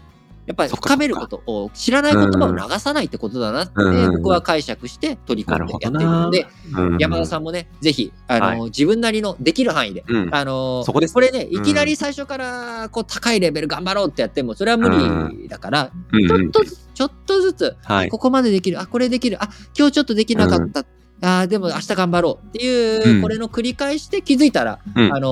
[0.51, 4.17] やっぱり深めることを知らない言葉を流さないってことだなってうん。
[4.17, 6.99] 僕は解釈して取り組んでやっているので、うん。
[6.99, 8.61] 山田さんもねぜひあの、はい。
[8.65, 10.35] 自分なりのできる範囲でうん。
[10.35, 18.09] あのこれねいきなり最初からこう高いレベル頑張ろうってやってもそれは無理だから、うんちょっとずつちょっとずつ、はい。
[18.09, 20.81] ここまでできるあこれできるあ今日ちょっとできなかった、
[21.23, 23.23] あーでも明日頑張ろうっていう、うん。
[23.23, 25.15] これの繰り返しで気づいたら、うん。
[25.15, 25.29] あの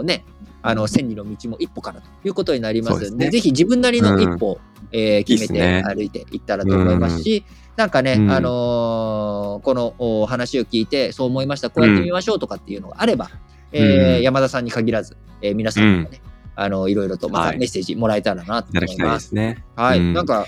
[0.00, 0.24] ーね
[0.66, 3.30] あの千里の道も一歩からということになりますのでね。
[3.30, 4.60] ぜひ自分なりの一歩を、
[4.92, 7.44] えー決めて歩いていったらと思いますし、
[7.76, 8.30] なんかね、うん。
[8.30, 11.68] あのーこのお話を聞いてそう思いました。
[11.68, 13.28] こうやってみましょうとかっていうのがあれば、
[13.72, 14.22] えーうん。
[14.22, 16.22] 山田さんに限らず、えー皆さんにもね、
[16.56, 17.52] あのいろいろとまはい。
[17.52, 19.14] たメッセージもらえたらなと思いま。
[19.14, 19.62] ですすね。
[19.76, 20.12] はい、うん。
[20.14, 20.46] なんか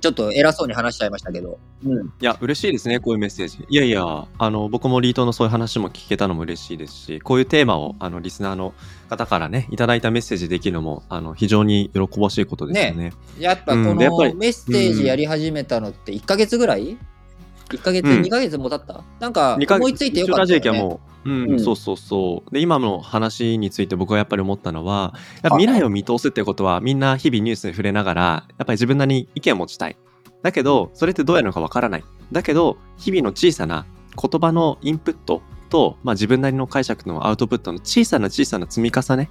[0.00, 3.64] ちょっと偉そうに話しちゃいましたけど、うん、いや、嬉しいですね、こういうメッセージ。
[3.68, 8.74] いやいや、あの、僕もリートのそういう話も聞けたのも嬉しいですし、こういうテーマを、あの、リスナーの
[9.08, 13.12] 方からね、いただいたメッセージできるのも、あの、非常に喜ばしいことですよね。
[13.38, 16.96] やっぱこうんやっぱりのメッセージやり始めたのって1ヶ月ぐらい
[17.70, 19.02] ?1 ヶ月、うん2ヶ月も経った？
[19.20, 20.80] なんか思いついてよかったよね。
[20.80, 22.50] もう、うん、うんそうそうそう。
[22.52, 29.96] で、今の話について僕はやっぱり思ったのは、やっぱ未来を見通すってことは、みんな日々ニュースに触れながら、やっぱり自分なりに意見を持ちたい。
[30.42, 32.04] だけど、それってどうやるのかわからない。
[32.32, 33.86] だけど、日々の小さな
[34.20, 39.28] 言葉のインプットと、まあ、自分なりの解釈のアウトプットの小さな小さな積み重ね。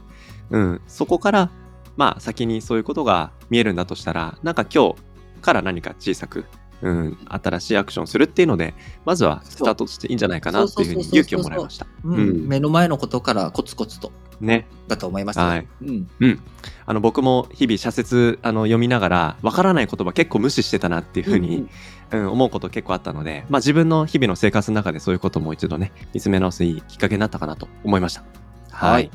[0.50, 1.50] うん、そこから、
[1.96, 4.96] まあ、先にそういうことが見えるんだとしたら、なんか今日
[5.42, 6.46] から何か小さく、
[6.82, 8.74] うん、新しいアクションをするっていうので、
[9.06, 11.88] まずはスタートとしていいんじゃないかなっていうふうに勇気をもらいました。
[12.04, 14.68] うんうん目の前のことからコツコツとね。
[14.88, 15.46] だと思いますよ。
[15.46, 16.40] はいうん、うん。
[16.86, 21.70] あの、僕も日々社説あの読みながら、わからない言葉結構無視してたなっていうふうに、うん
[22.10, 28.24] 思うこと結構あったので、まあ自分の日々の生活の中でそういうことをもう一度ね、見つめ直すいいきっかけになったかなと思いました。
[28.72, 28.94] はい。
[28.94, 29.12] はい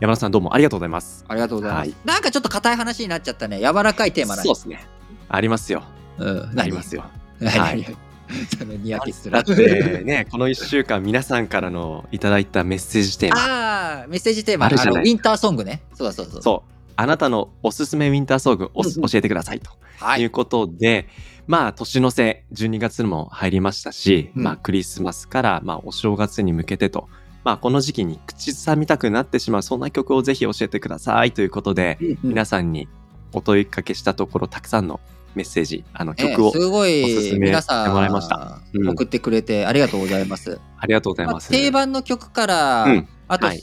[0.00, 1.26] 山田さんどうもありがとうございます。
[1.28, 1.88] ありがとうございます。
[1.88, 3.58] はいなんかちょっと硬い話になっちゃったね。
[3.58, 4.86] 柔らかいテーマなそうですね。
[5.28, 5.82] ありますよ。
[6.20, 7.04] うん、ありますよ。
[7.40, 7.58] 何。
[7.58, 8.10] はい何
[8.58, 9.32] そのニヤキする。
[9.32, 13.40] だってね、この1週間皆さんからのいただいたメッセージテーマ。
[13.40, 15.82] ああ、メッセージテーマ、ああるじゃないのウィンターソングね。
[15.94, 16.42] そうだそうだそうだ。
[16.42, 16.72] そう。
[16.96, 19.70] あなたのおすすめウィンターソングをうんうん教えてくださいと。
[19.98, 21.08] はいいうことで、
[21.46, 27.08] まあ、年の瀬、12月も入りましたし、うんまあ、クリスマスから、まあ、お正月に向けてと、
[27.44, 32.88] まあ、この時期に口ずさみたくなってしまう、そんな曲をぜひ教えてくださいということで、うん皆さんに
[33.32, 35.00] お問いかけしたところ、たくさんの
[35.34, 38.60] メッセージ、あの、ええ曲を、すごおすすめい皆さしてもらいました。
[38.72, 38.88] うんん。
[38.90, 40.60] 送ってくれてありがとうございます。
[40.78, 41.50] ありがとうございまあます。
[41.50, 43.08] 定番の曲から、うん。
[43.28, 43.62] あと、はい。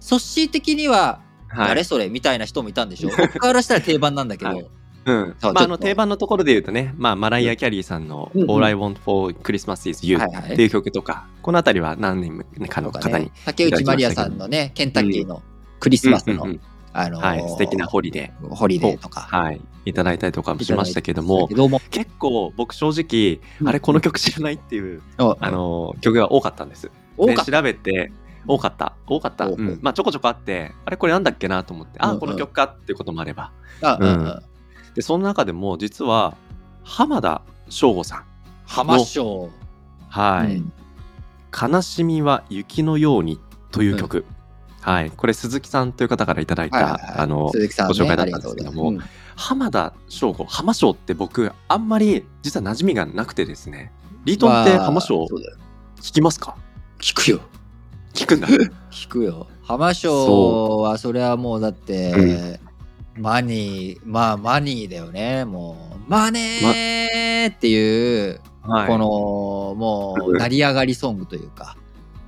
[0.00, 1.68] ソッシー的にははい。
[1.68, 2.08] 誰それ？
[2.08, 3.10] みたいな人もいたんでしょ？
[3.10, 4.66] 僕からしたら定番なんだけど、はい。
[5.04, 5.36] うん。
[5.42, 10.20] まあ、あの、定番のところで言うとね、まあ、マライア・キャリーさんの All I Want for Christmas is You っ
[10.56, 15.42] ていう曲とか、このあたりは何年かの方にね、竹内まりやさんのね、ケンタッキーの
[15.80, 16.46] クリスマスの、
[16.92, 19.28] あのーはい、素敵なホリデホリデーとか。
[19.30, 23.68] ー、はい、いただいたりとかもしましたけどいもども、結構僕正直、うん。
[23.68, 26.90] あれこの曲知らないっていう、ああの曲が多かったんです。
[27.18, 28.12] で調べて
[28.46, 28.94] 多かった。
[29.06, 29.78] 多かった、おううん。
[29.82, 32.16] まあちょこちょこあってあれこれなんだっけなと思って、うんうん。
[32.16, 33.52] あこの曲かっていうこともあれば。
[34.94, 36.36] でその中でも実は
[36.84, 38.24] 浜田省吾さん。
[38.66, 39.50] 浜章。
[40.08, 40.72] はい、うん。
[41.72, 43.38] 悲しみは雪のように
[43.70, 44.24] という曲、
[44.82, 45.10] はい。
[45.10, 47.14] これ鈴木さんという方からいただいた、はいはいはい。
[47.18, 53.92] あのご紹介だったんですけどもうござい浜田省吾浜省って僕あんまり実は馴染みがなくてですね。
[54.24, 55.24] リートンって浜省
[56.00, 56.56] 聞きますか？
[57.00, 57.40] 聞くよ。
[58.14, 58.48] 聞くんだ。
[58.90, 59.46] 聞くよ。
[59.62, 62.60] 浜章はそれはもうだって、
[63.16, 65.44] Money、まあ Money だよね。
[65.44, 68.88] もう、マネーっていう、はい。
[68.88, 69.06] この、
[69.76, 71.76] もう、う ん成り上がりソングというか、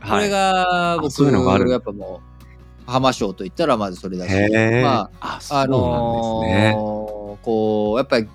[0.03, 0.25] こはい。
[0.25, 2.34] れがあ僕、そういうのがあるやっぱもう、
[2.87, 4.83] 浜省と言ったらまずそれだし。
[4.83, 6.75] まあ、そうなんあのですね。
[6.77, 8.29] ーこう、やっぱり、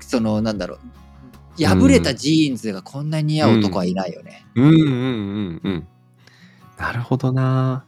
[0.00, 4.46] その、なんだろう、破れたジーンズがこんなに似合う男はいないよね。
[4.54, 5.86] うんうんうんうん。
[6.78, 7.84] なるほどな。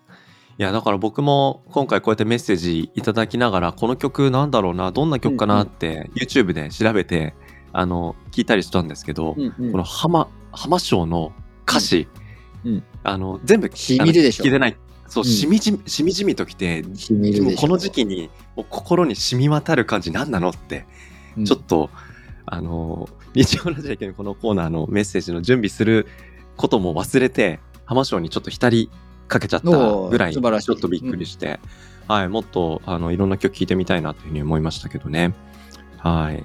[0.59, 7.35] いや、だから僕も今回こうやってメッセージいただきながら、この曲なんだろうな、どんな曲かなって、YouTube で調べて、
[7.73, 11.33] あの、聞いたりしたんですけど、うんうんこの浜、浜章の
[11.66, 12.09] 歌詞、
[12.64, 14.77] うんうんあの、全部、しみるでしょあの聞いてない。
[15.11, 15.31] そう、うん。
[15.31, 16.88] しみじみ、しみじみときて、こ
[17.68, 20.87] の時期にもう心に染み渡る感じ何なのって、
[21.37, 21.44] うん。
[21.44, 21.90] ちょっと、
[22.46, 26.07] あの、日曜ラジオのこのコーナーのメッセージの準備する
[26.57, 28.90] ことも忘れて、浜章にちょっと浸り
[29.29, 29.70] かけちゃった
[30.09, 30.70] ぐらい、素晴らしい。
[30.70, 31.61] ょっとびっくりして、
[32.09, 35.35] はい、もっと、あの、いろんな曲聴いてみたいなというふうに思いましたけどね。
[35.99, 36.44] はい。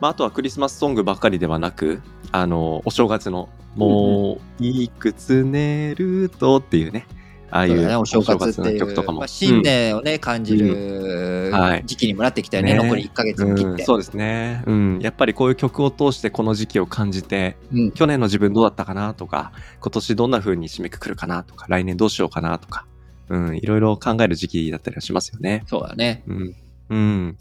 [0.00, 2.00] まあ、あとはクリスマスソングばっかりではなく、
[2.32, 7.06] あの、お正月の、もう、いくつ寝るとっていうね、
[7.50, 9.18] ああいうね、お正月っていうの曲とかも。
[9.18, 11.82] まあ、新年をね、感じるはい。
[11.84, 12.78] 時期にもなってきたよね、ね。
[12.78, 13.70] 残り1ヶ月も切って。
[13.70, 17.92] うんそうですね、うん、やっぱりこういう曲を通してこの時期を感じてうん。
[17.92, 22.86] 去年の自分どうだったかなとか今年どんな風に締めくくるかなとか来年どうしようかなとか、
[23.28, 25.64] うん、いろいろ考える時期だったりはしますよね。
[25.66, 26.22] そうだね。
[26.26, 26.54] うん。
[26.90, 27.36] うん。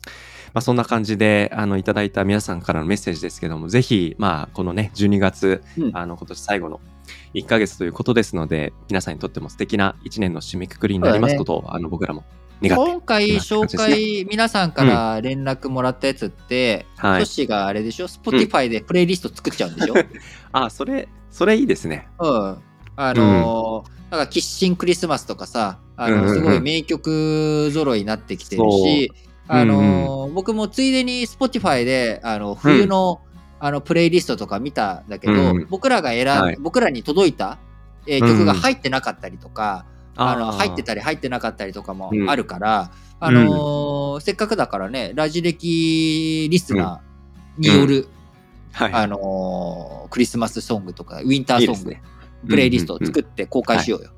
[0.53, 5.91] まあ、そんな感じであのいただいた皆さんからのメッセージですけどもぜひ、まあ、このね12月、うん。
[5.93, 6.79] あの今年最後の
[7.33, 12.23] 1ヶ月ということですので皆さんにとっても素敵な1年の締めくくりになりますことを、あの僕らも
[12.61, 17.19] 願って今回紹介、皆さんから連絡もらったやつって、はい。
[17.21, 19.93] トシがあれでしょ ?Spotify でプレイリスト作っちゃうんでしょ、
[20.51, 22.07] あそれそれいいですね。
[22.19, 22.57] うん。
[22.95, 26.33] あのーなんか、キッシンクリスマスとかさ、あの、うんうんうん。
[26.33, 29.11] すごい名曲揃いになってきてるし、
[29.47, 33.21] あのー僕もついでに Spotify で、あの、冬の、
[33.59, 36.57] あの、プレイリストとか見たんだけど、うん僕らが選ん、はい。
[36.59, 37.59] 僕らに届いた、
[38.07, 42.29] えー曲が入ってなかったりとか、あのー入ってたり入ってなかったりとかもうん。
[42.29, 48.07] あるから、あのーせっかくだからね、ラジ歴リスナーによる、
[48.71, 52.01] はい、あのークリスマスソングとか、ウィンターソング、いいね。
[52.47, 54.11] プレイリストを作って公開しようよ。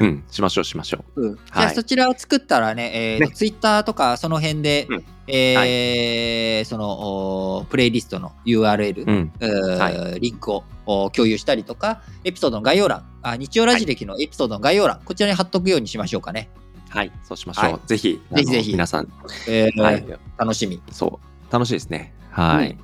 [0.00, 1.28] うん、しましょうしましょう。
[1.32, 1.36] ん。
[1.36, 1.66] じはい。
[1.66, 3.36] ゃあそちらを作ったらね、えーとね。
[3.36, 5.04] ツイッターとかその辺で、うん。
[5.28, 9.04] えーそのおプレイリストの URL、う。
[9.06, 9.32] うん。
[9.40, 16.48] えーはリンクをお共有したりとか、エピソードの概要欄、あ日曜ラジ歴のエピソードの概要欄、こちらに貼っとくようにしましょうかね。
[16.88, 17.64] はい、そうしましょう。
[17.64, 17.80] はい。
[17.86, 18.72] ぜひ、ぜひぜひ。
[18.72, 19.08] 皆さん、
[19.48, 20.04] えーはい、
[20.38, 20.82] 楽しみ。
[20.90, 22.12] そう、楽しいですね。
[22.30, 22.70] はい。
[22.70, 22.78] うん。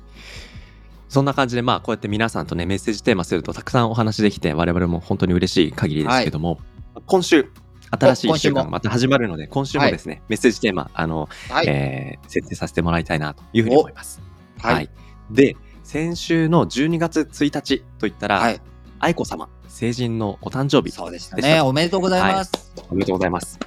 [1.09, 6.59] そんな感じで、まあ、こうやって皆さんとね、メッセージテーマするとたくさんお話できて、我々も本当に嬉しい限りですけども、
[7.07, 7.49] 今週、
[7.89, 11.67] 新しい1週間がまた始まるので、今週もですね、メッセージテーマ、あの、はい。
[11.67, 14.21] えー設定させてもらいたいなというふうに思います。
[14.59, 14.89] はいはい。
[15.31, 18.61] で、先週の12月1日といったら、はい。
[18.99, 20.91] 愛子様、成人のお誕生日。
[20.91, 21.61] そうでしたね。
[21.61, 22.73] おめでとうございます。
[22.89, 23.57] おめでとうございます。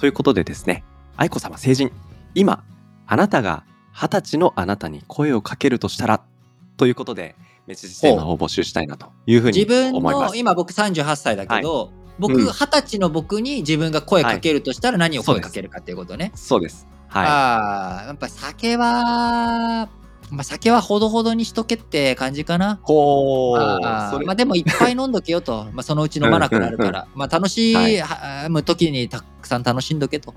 [0.00, 0.82] ということでですね、
[1.16, 1.92] 愛子様成人、
[2.34, 2.64] 今、
[3.06, 6.24] あなたが二十歳のあなたに声をかけるとしたら、
[6.76, 10.32] ということで、メッセージテーマを募集したいなというふうに自分思います。
[10.32, 16.32] の、今僕38歳だけど、僕、うん二十歳の僕に自分が声かけるとしたら何を声かけるかっていうことね。
[16.34, 16.86] そうです。
[17.08, 17.26] はい。
[17.26, 19.88] ああ、やっぱ酒は、
[20.30, 22.80] まあ、酒はほどほどにしとけって感じかな。
[22.82, 25.66] ほあーそれまあでもいっぱい飲んどけよと。
[25.74, 27.06] まあそのうち飲まなくなるから。
[27.14, 30.34] まあ楽しい、はむ時にたくさん楽しんどけと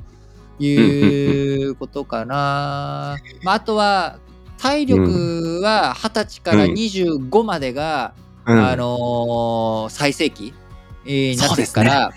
[0.59, 3.17] いうことかな。
[3.43, 4.19] まああとは、
[4.57, 8.13] 体力は20歳から25までが、
[8.45, 10.53] うんあのー最盛期、
[11.07, 12.11] えーなってるから、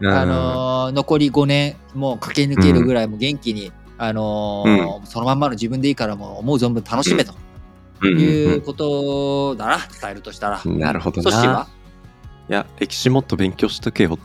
[0.00, 7.34] うんあのー残り5年もう駆け抜けるぐらいも元気にあのーそのまんまの自分でいいからもう思う存分楽しめと
[8.00, 10.62] うんうんいうことだな、伝えるとしたら。
[10.64, 11.36] うんなるほどな。
[11.36, 11.68] は
[12.48, 14.18] いや、歴史もっと勉強しとけよ。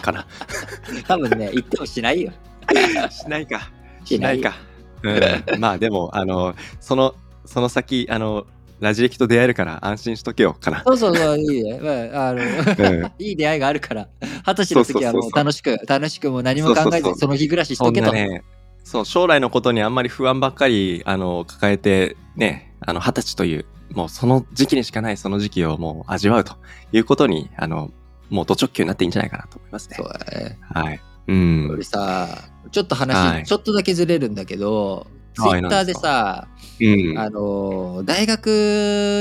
[0.00, 0.26] かな。
[1.06, 2.32] 多分ね、言ってもしないよ。
[3.10, 3.70] しないか。
[4.04, 4.50] しないよ。
[4.50, 4.56] か。
[5.02, 8.46] うん、まあでも、あの、その、その先、あの、
[8.82, 10.82] ラジ歴と出会えるから安心しとけよ、かな。
[10.84, 11.78] そうそうそう、いいね。
[11.80, 14.08] まあ、あの、うんいい出会いがあるから、
[14.44, 18.10] 二十歳の時はもう楽しく、楽しくもう何も考えずその日暮らししそとけと。
[18.10, 18.42] んなね、
[18.82, 26.56] そう、将来のことにあんまり不安ばっかり、あの、抱えて、ね、あの、二十歳という、もうその時期にしかないその時期をもう味わうと
[26.92, 27.92] いうことに、あの、
[28.30, 30.08] もうド直球になっていいんじゃないかなと思いますねそう。
[30.08, 30.58] だね。
[30.60, 31.00] はい。
[31.28, 31.68] うん。
[31.70, 36.48] 俺さ、ちょっと話、はいちょっとだけずれるんだけど、ツイはいッターでさ、
[36.80, 37.18] うん。
[37.18, 38.46] あの、大学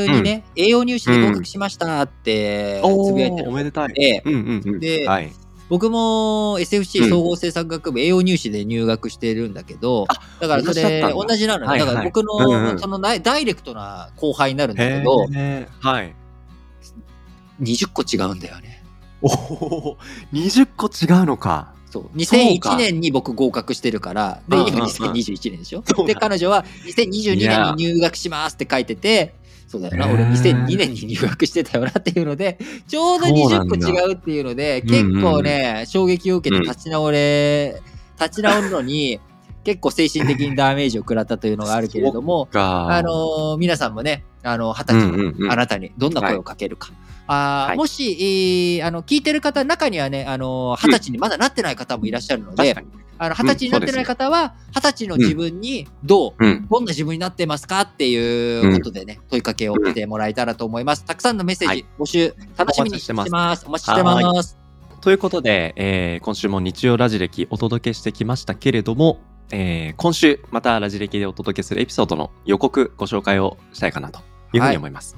[0.09, 3.93] にね、栄養入試で合格しましたっておつぶやいてるーおめでたい。
[3.93, 4.79] でうんうんうん。
[4.79, 5.31] ではい。
[5.69, 15.69] 僕もう SFC ん総合政策学部栄養入試で入学してるんだけど、あだからそれ同じなのよ、だから僕の、そのダイダイレクトな後輩になるんだけへど、え。
[15.79, 16.13] はい。
[17.61, 18.83] 20個違うんだよね。
[19.21, 19.97] おお、
[20.33, 21.73] 20個違うのか。
[21.91, 22.03] そう。
[22.03, 25.83] そう2001か年に僕合格してるから、で、今2021年でしょ？
[26.07, 29.35] で、彼女は2022いや年に入学しますって書いてて、
[29.67, 37.81] そうだよな、俺2002年に入学してたよなっていうので、ちょうど20そうなんだ個違うっていうので、結構ね、衝撃を受けて立ち直れ、
[38.19, 39.19] 立ち直るのに、
[39.63, 46.91] 結構精神的にダメージを食らったというのがあるけれども、 が、あのー皆さんもね、あの、二十歳うんうんうんのあなたにどんな声をかけるか。
[47.27, 48.17] あーはいもし、
[48.79, 53.01] えーあの、聞いてる方、中にはね、あのー、二十歳にまだなってない方もいらっしゃるので、確かに。
[53.19, 56.67] あの、二十歳になってない方は、二十歳の自分にどう、うん。
[56.67, 61.05] どんな自分になってますかっていうことでね、問いかけをしてもらえたらと思います。
[61.05, 63.65] たくさんのメッセージはい募集、楽しみにしてます。
[63.67, 64.57] お待ちしてます。
[65.01, 69.19] ということで、えー今週も日曜ラジ歴お届けしてきましたけれども、
[69.51, 74.19] えー今週またラジ歴でお届けするエピソードの予告ご紹介をしたいかなと
[74.53, 75.17] いうふうに思います。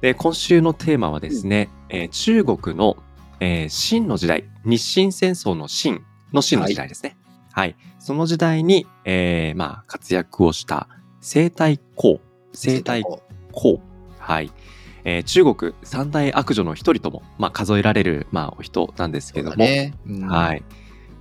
[0.00, 2.96] で今週のテーマはですね、えー中国の、
[3.40, 7.16] えー秦の時代日清戦争の秦の秦の時代ですね。
[7.52, 10.88] はい、その時代に、えーまあ、活躍をした
[11.20, 12.20] 生体公
[12.52, 13.04] 生体
[13.52, 13.80] 公
[14.18, 14.50] はい、
[15.04, 19.94] えー中国三大悪女の一人とも、まあ、数えられる、まあ、お人なんですけども、ね。
[20.06, 20.62] うんはい。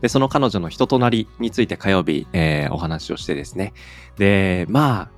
[0.03, 3.73] で、その彼女の人となりについて火曜日、えーお話をしてですね。
[4.17, 5.09] で、ま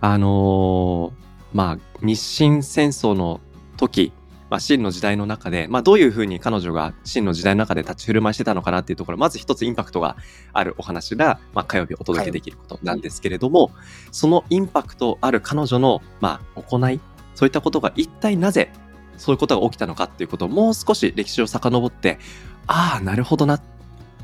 [0.00, 3.40] あ、あのーまあ、日清戦争の
[3.76, 4.12] 時、
[4.50, 10.16] まあ、秦の時代の中で、まあ、どういうふうに彼女が秦の時代の中で立ち振る舞いしてたのかなっていうところ、まず一つインパクトが
[10.52, 13.70] あるお話が、まあ、火曜日お届けできることなんですけれども、
[14.10, 16.98] そのインパクトある彼女の、まあ、行い、
[17.36, 18.72] そういったことが一体なぜ
[19.16, 22.18] そういうことが起きたのかっていうことをもう少し歴史を遡って、
[22.66, 23.60] ああ、なるほどな。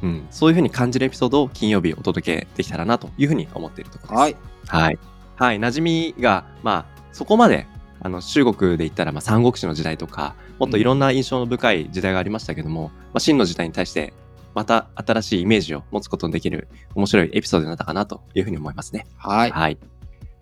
[0.03, 4.37] うん、そういうふうに感じるエピソードを金曜日お届けできたらなというふうに思っているところです。
[4.69, 4.85] はい。
[4.85, 4.99] はい。
[5.37, 5.59] はい。
[5.59, 7.67] 馴染みが、まあ、そこまで、
[8.01, 14.13] あの、中国で言ったら、まあ、三国志の時代とか、もっといろんな印象の深い時代がありましたけども、まあ、秦の時代に対して、
[14.55, 19.07] また新しいイメージを持つことのできる面白いエピソードになったかなというふうに思いますね。
[19.17, 19.51] はい。
[19.51, 19.79] はい。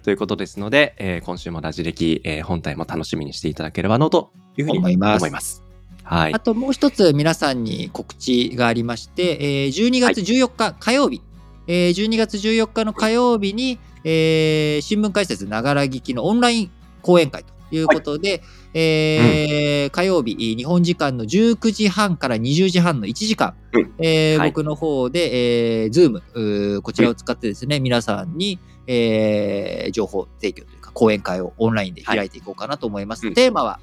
[0.02, 5.67] ということですので、えー今週もラジ歴、えー本体も楽しみにしていただければなというふうに思います思います。
[6.08, 6.34] はい。
[6.34, 6.40] あ。
[6.40, 11.22] ともう一つ皆さんに告知がありまして、えー12月14日火曜日、
[11.66, 16.70] えー12月14日の火曜日に、えー新聞解説ながら聞きのオンライン
[17.02, 18.42] 講演会ということで、
[18.74, 23.82] えー火曜日、日本時間の19時半から20時半の1時間、うん。
[23.82, 23.92] はい。
[23.98, 33.26] えー僕の方で、えー、Zoom、こちらを使ってですね、皆さんに、えー情報提供というか講演会をオンラインで開いていこうかなと思います。
[33.26, 33.34] うん。
[33.34, 33.80] テーマは、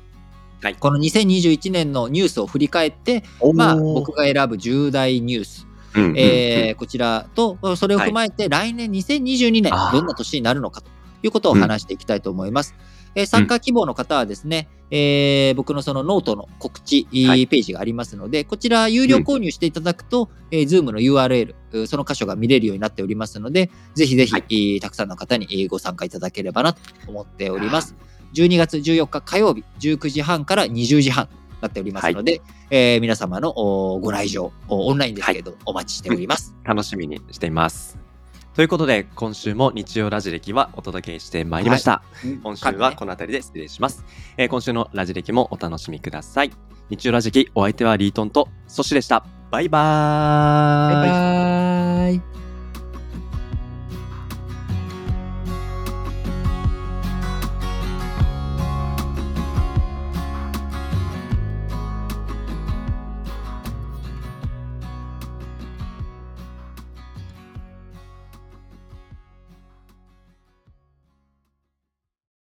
[0.62, 0.76] はい。
[0.76, 6.18] この2021年のニュースを振り返って、まあ、僕が選ぶ重大ニュース、うんうんうん。
[6.18, 10.90] えーこちらと、それを踏まえて、来年2022年どんな年になるのかと
[11.24, 12.76] いうことを話していきたいと思います。
[13.16, 17.48] えー参加希望の方はですね、えー僕のそのノートの告知はい。
[17.48, 21.56] ページがありますので、こちら有料購入していただくと、えー Zoom の URL、
[21.88, 24.44] その箇所が見れるようになっておりますので、ぜひぜひ、はい。
[24.50, 27.96] えーたくさんの方にえーご参加いただければなと思っております。
[28.34, 36.54] 12月14日火曜日、19時半から20時半となっておりますので、えー皆様のおご来場、おオンラインですけど、お待ちしております。
[36.64, 37.98] 楽しみにしています。
[38.56, 42.02] ということで、今週も日曜ラジ歴はお届けしてまいりました。
[42.44, 44.06] 今週はこの辺りで失礼します。
[44.38, 46.52] えー今週のラジ歴もお楽しみください。
[46.90, 49.26] 日曜ラジ歴、お相手はリートンとソシでした。
[49.52, 50.96] バイバーイ。
[50.96, 52.45] バイバーイ。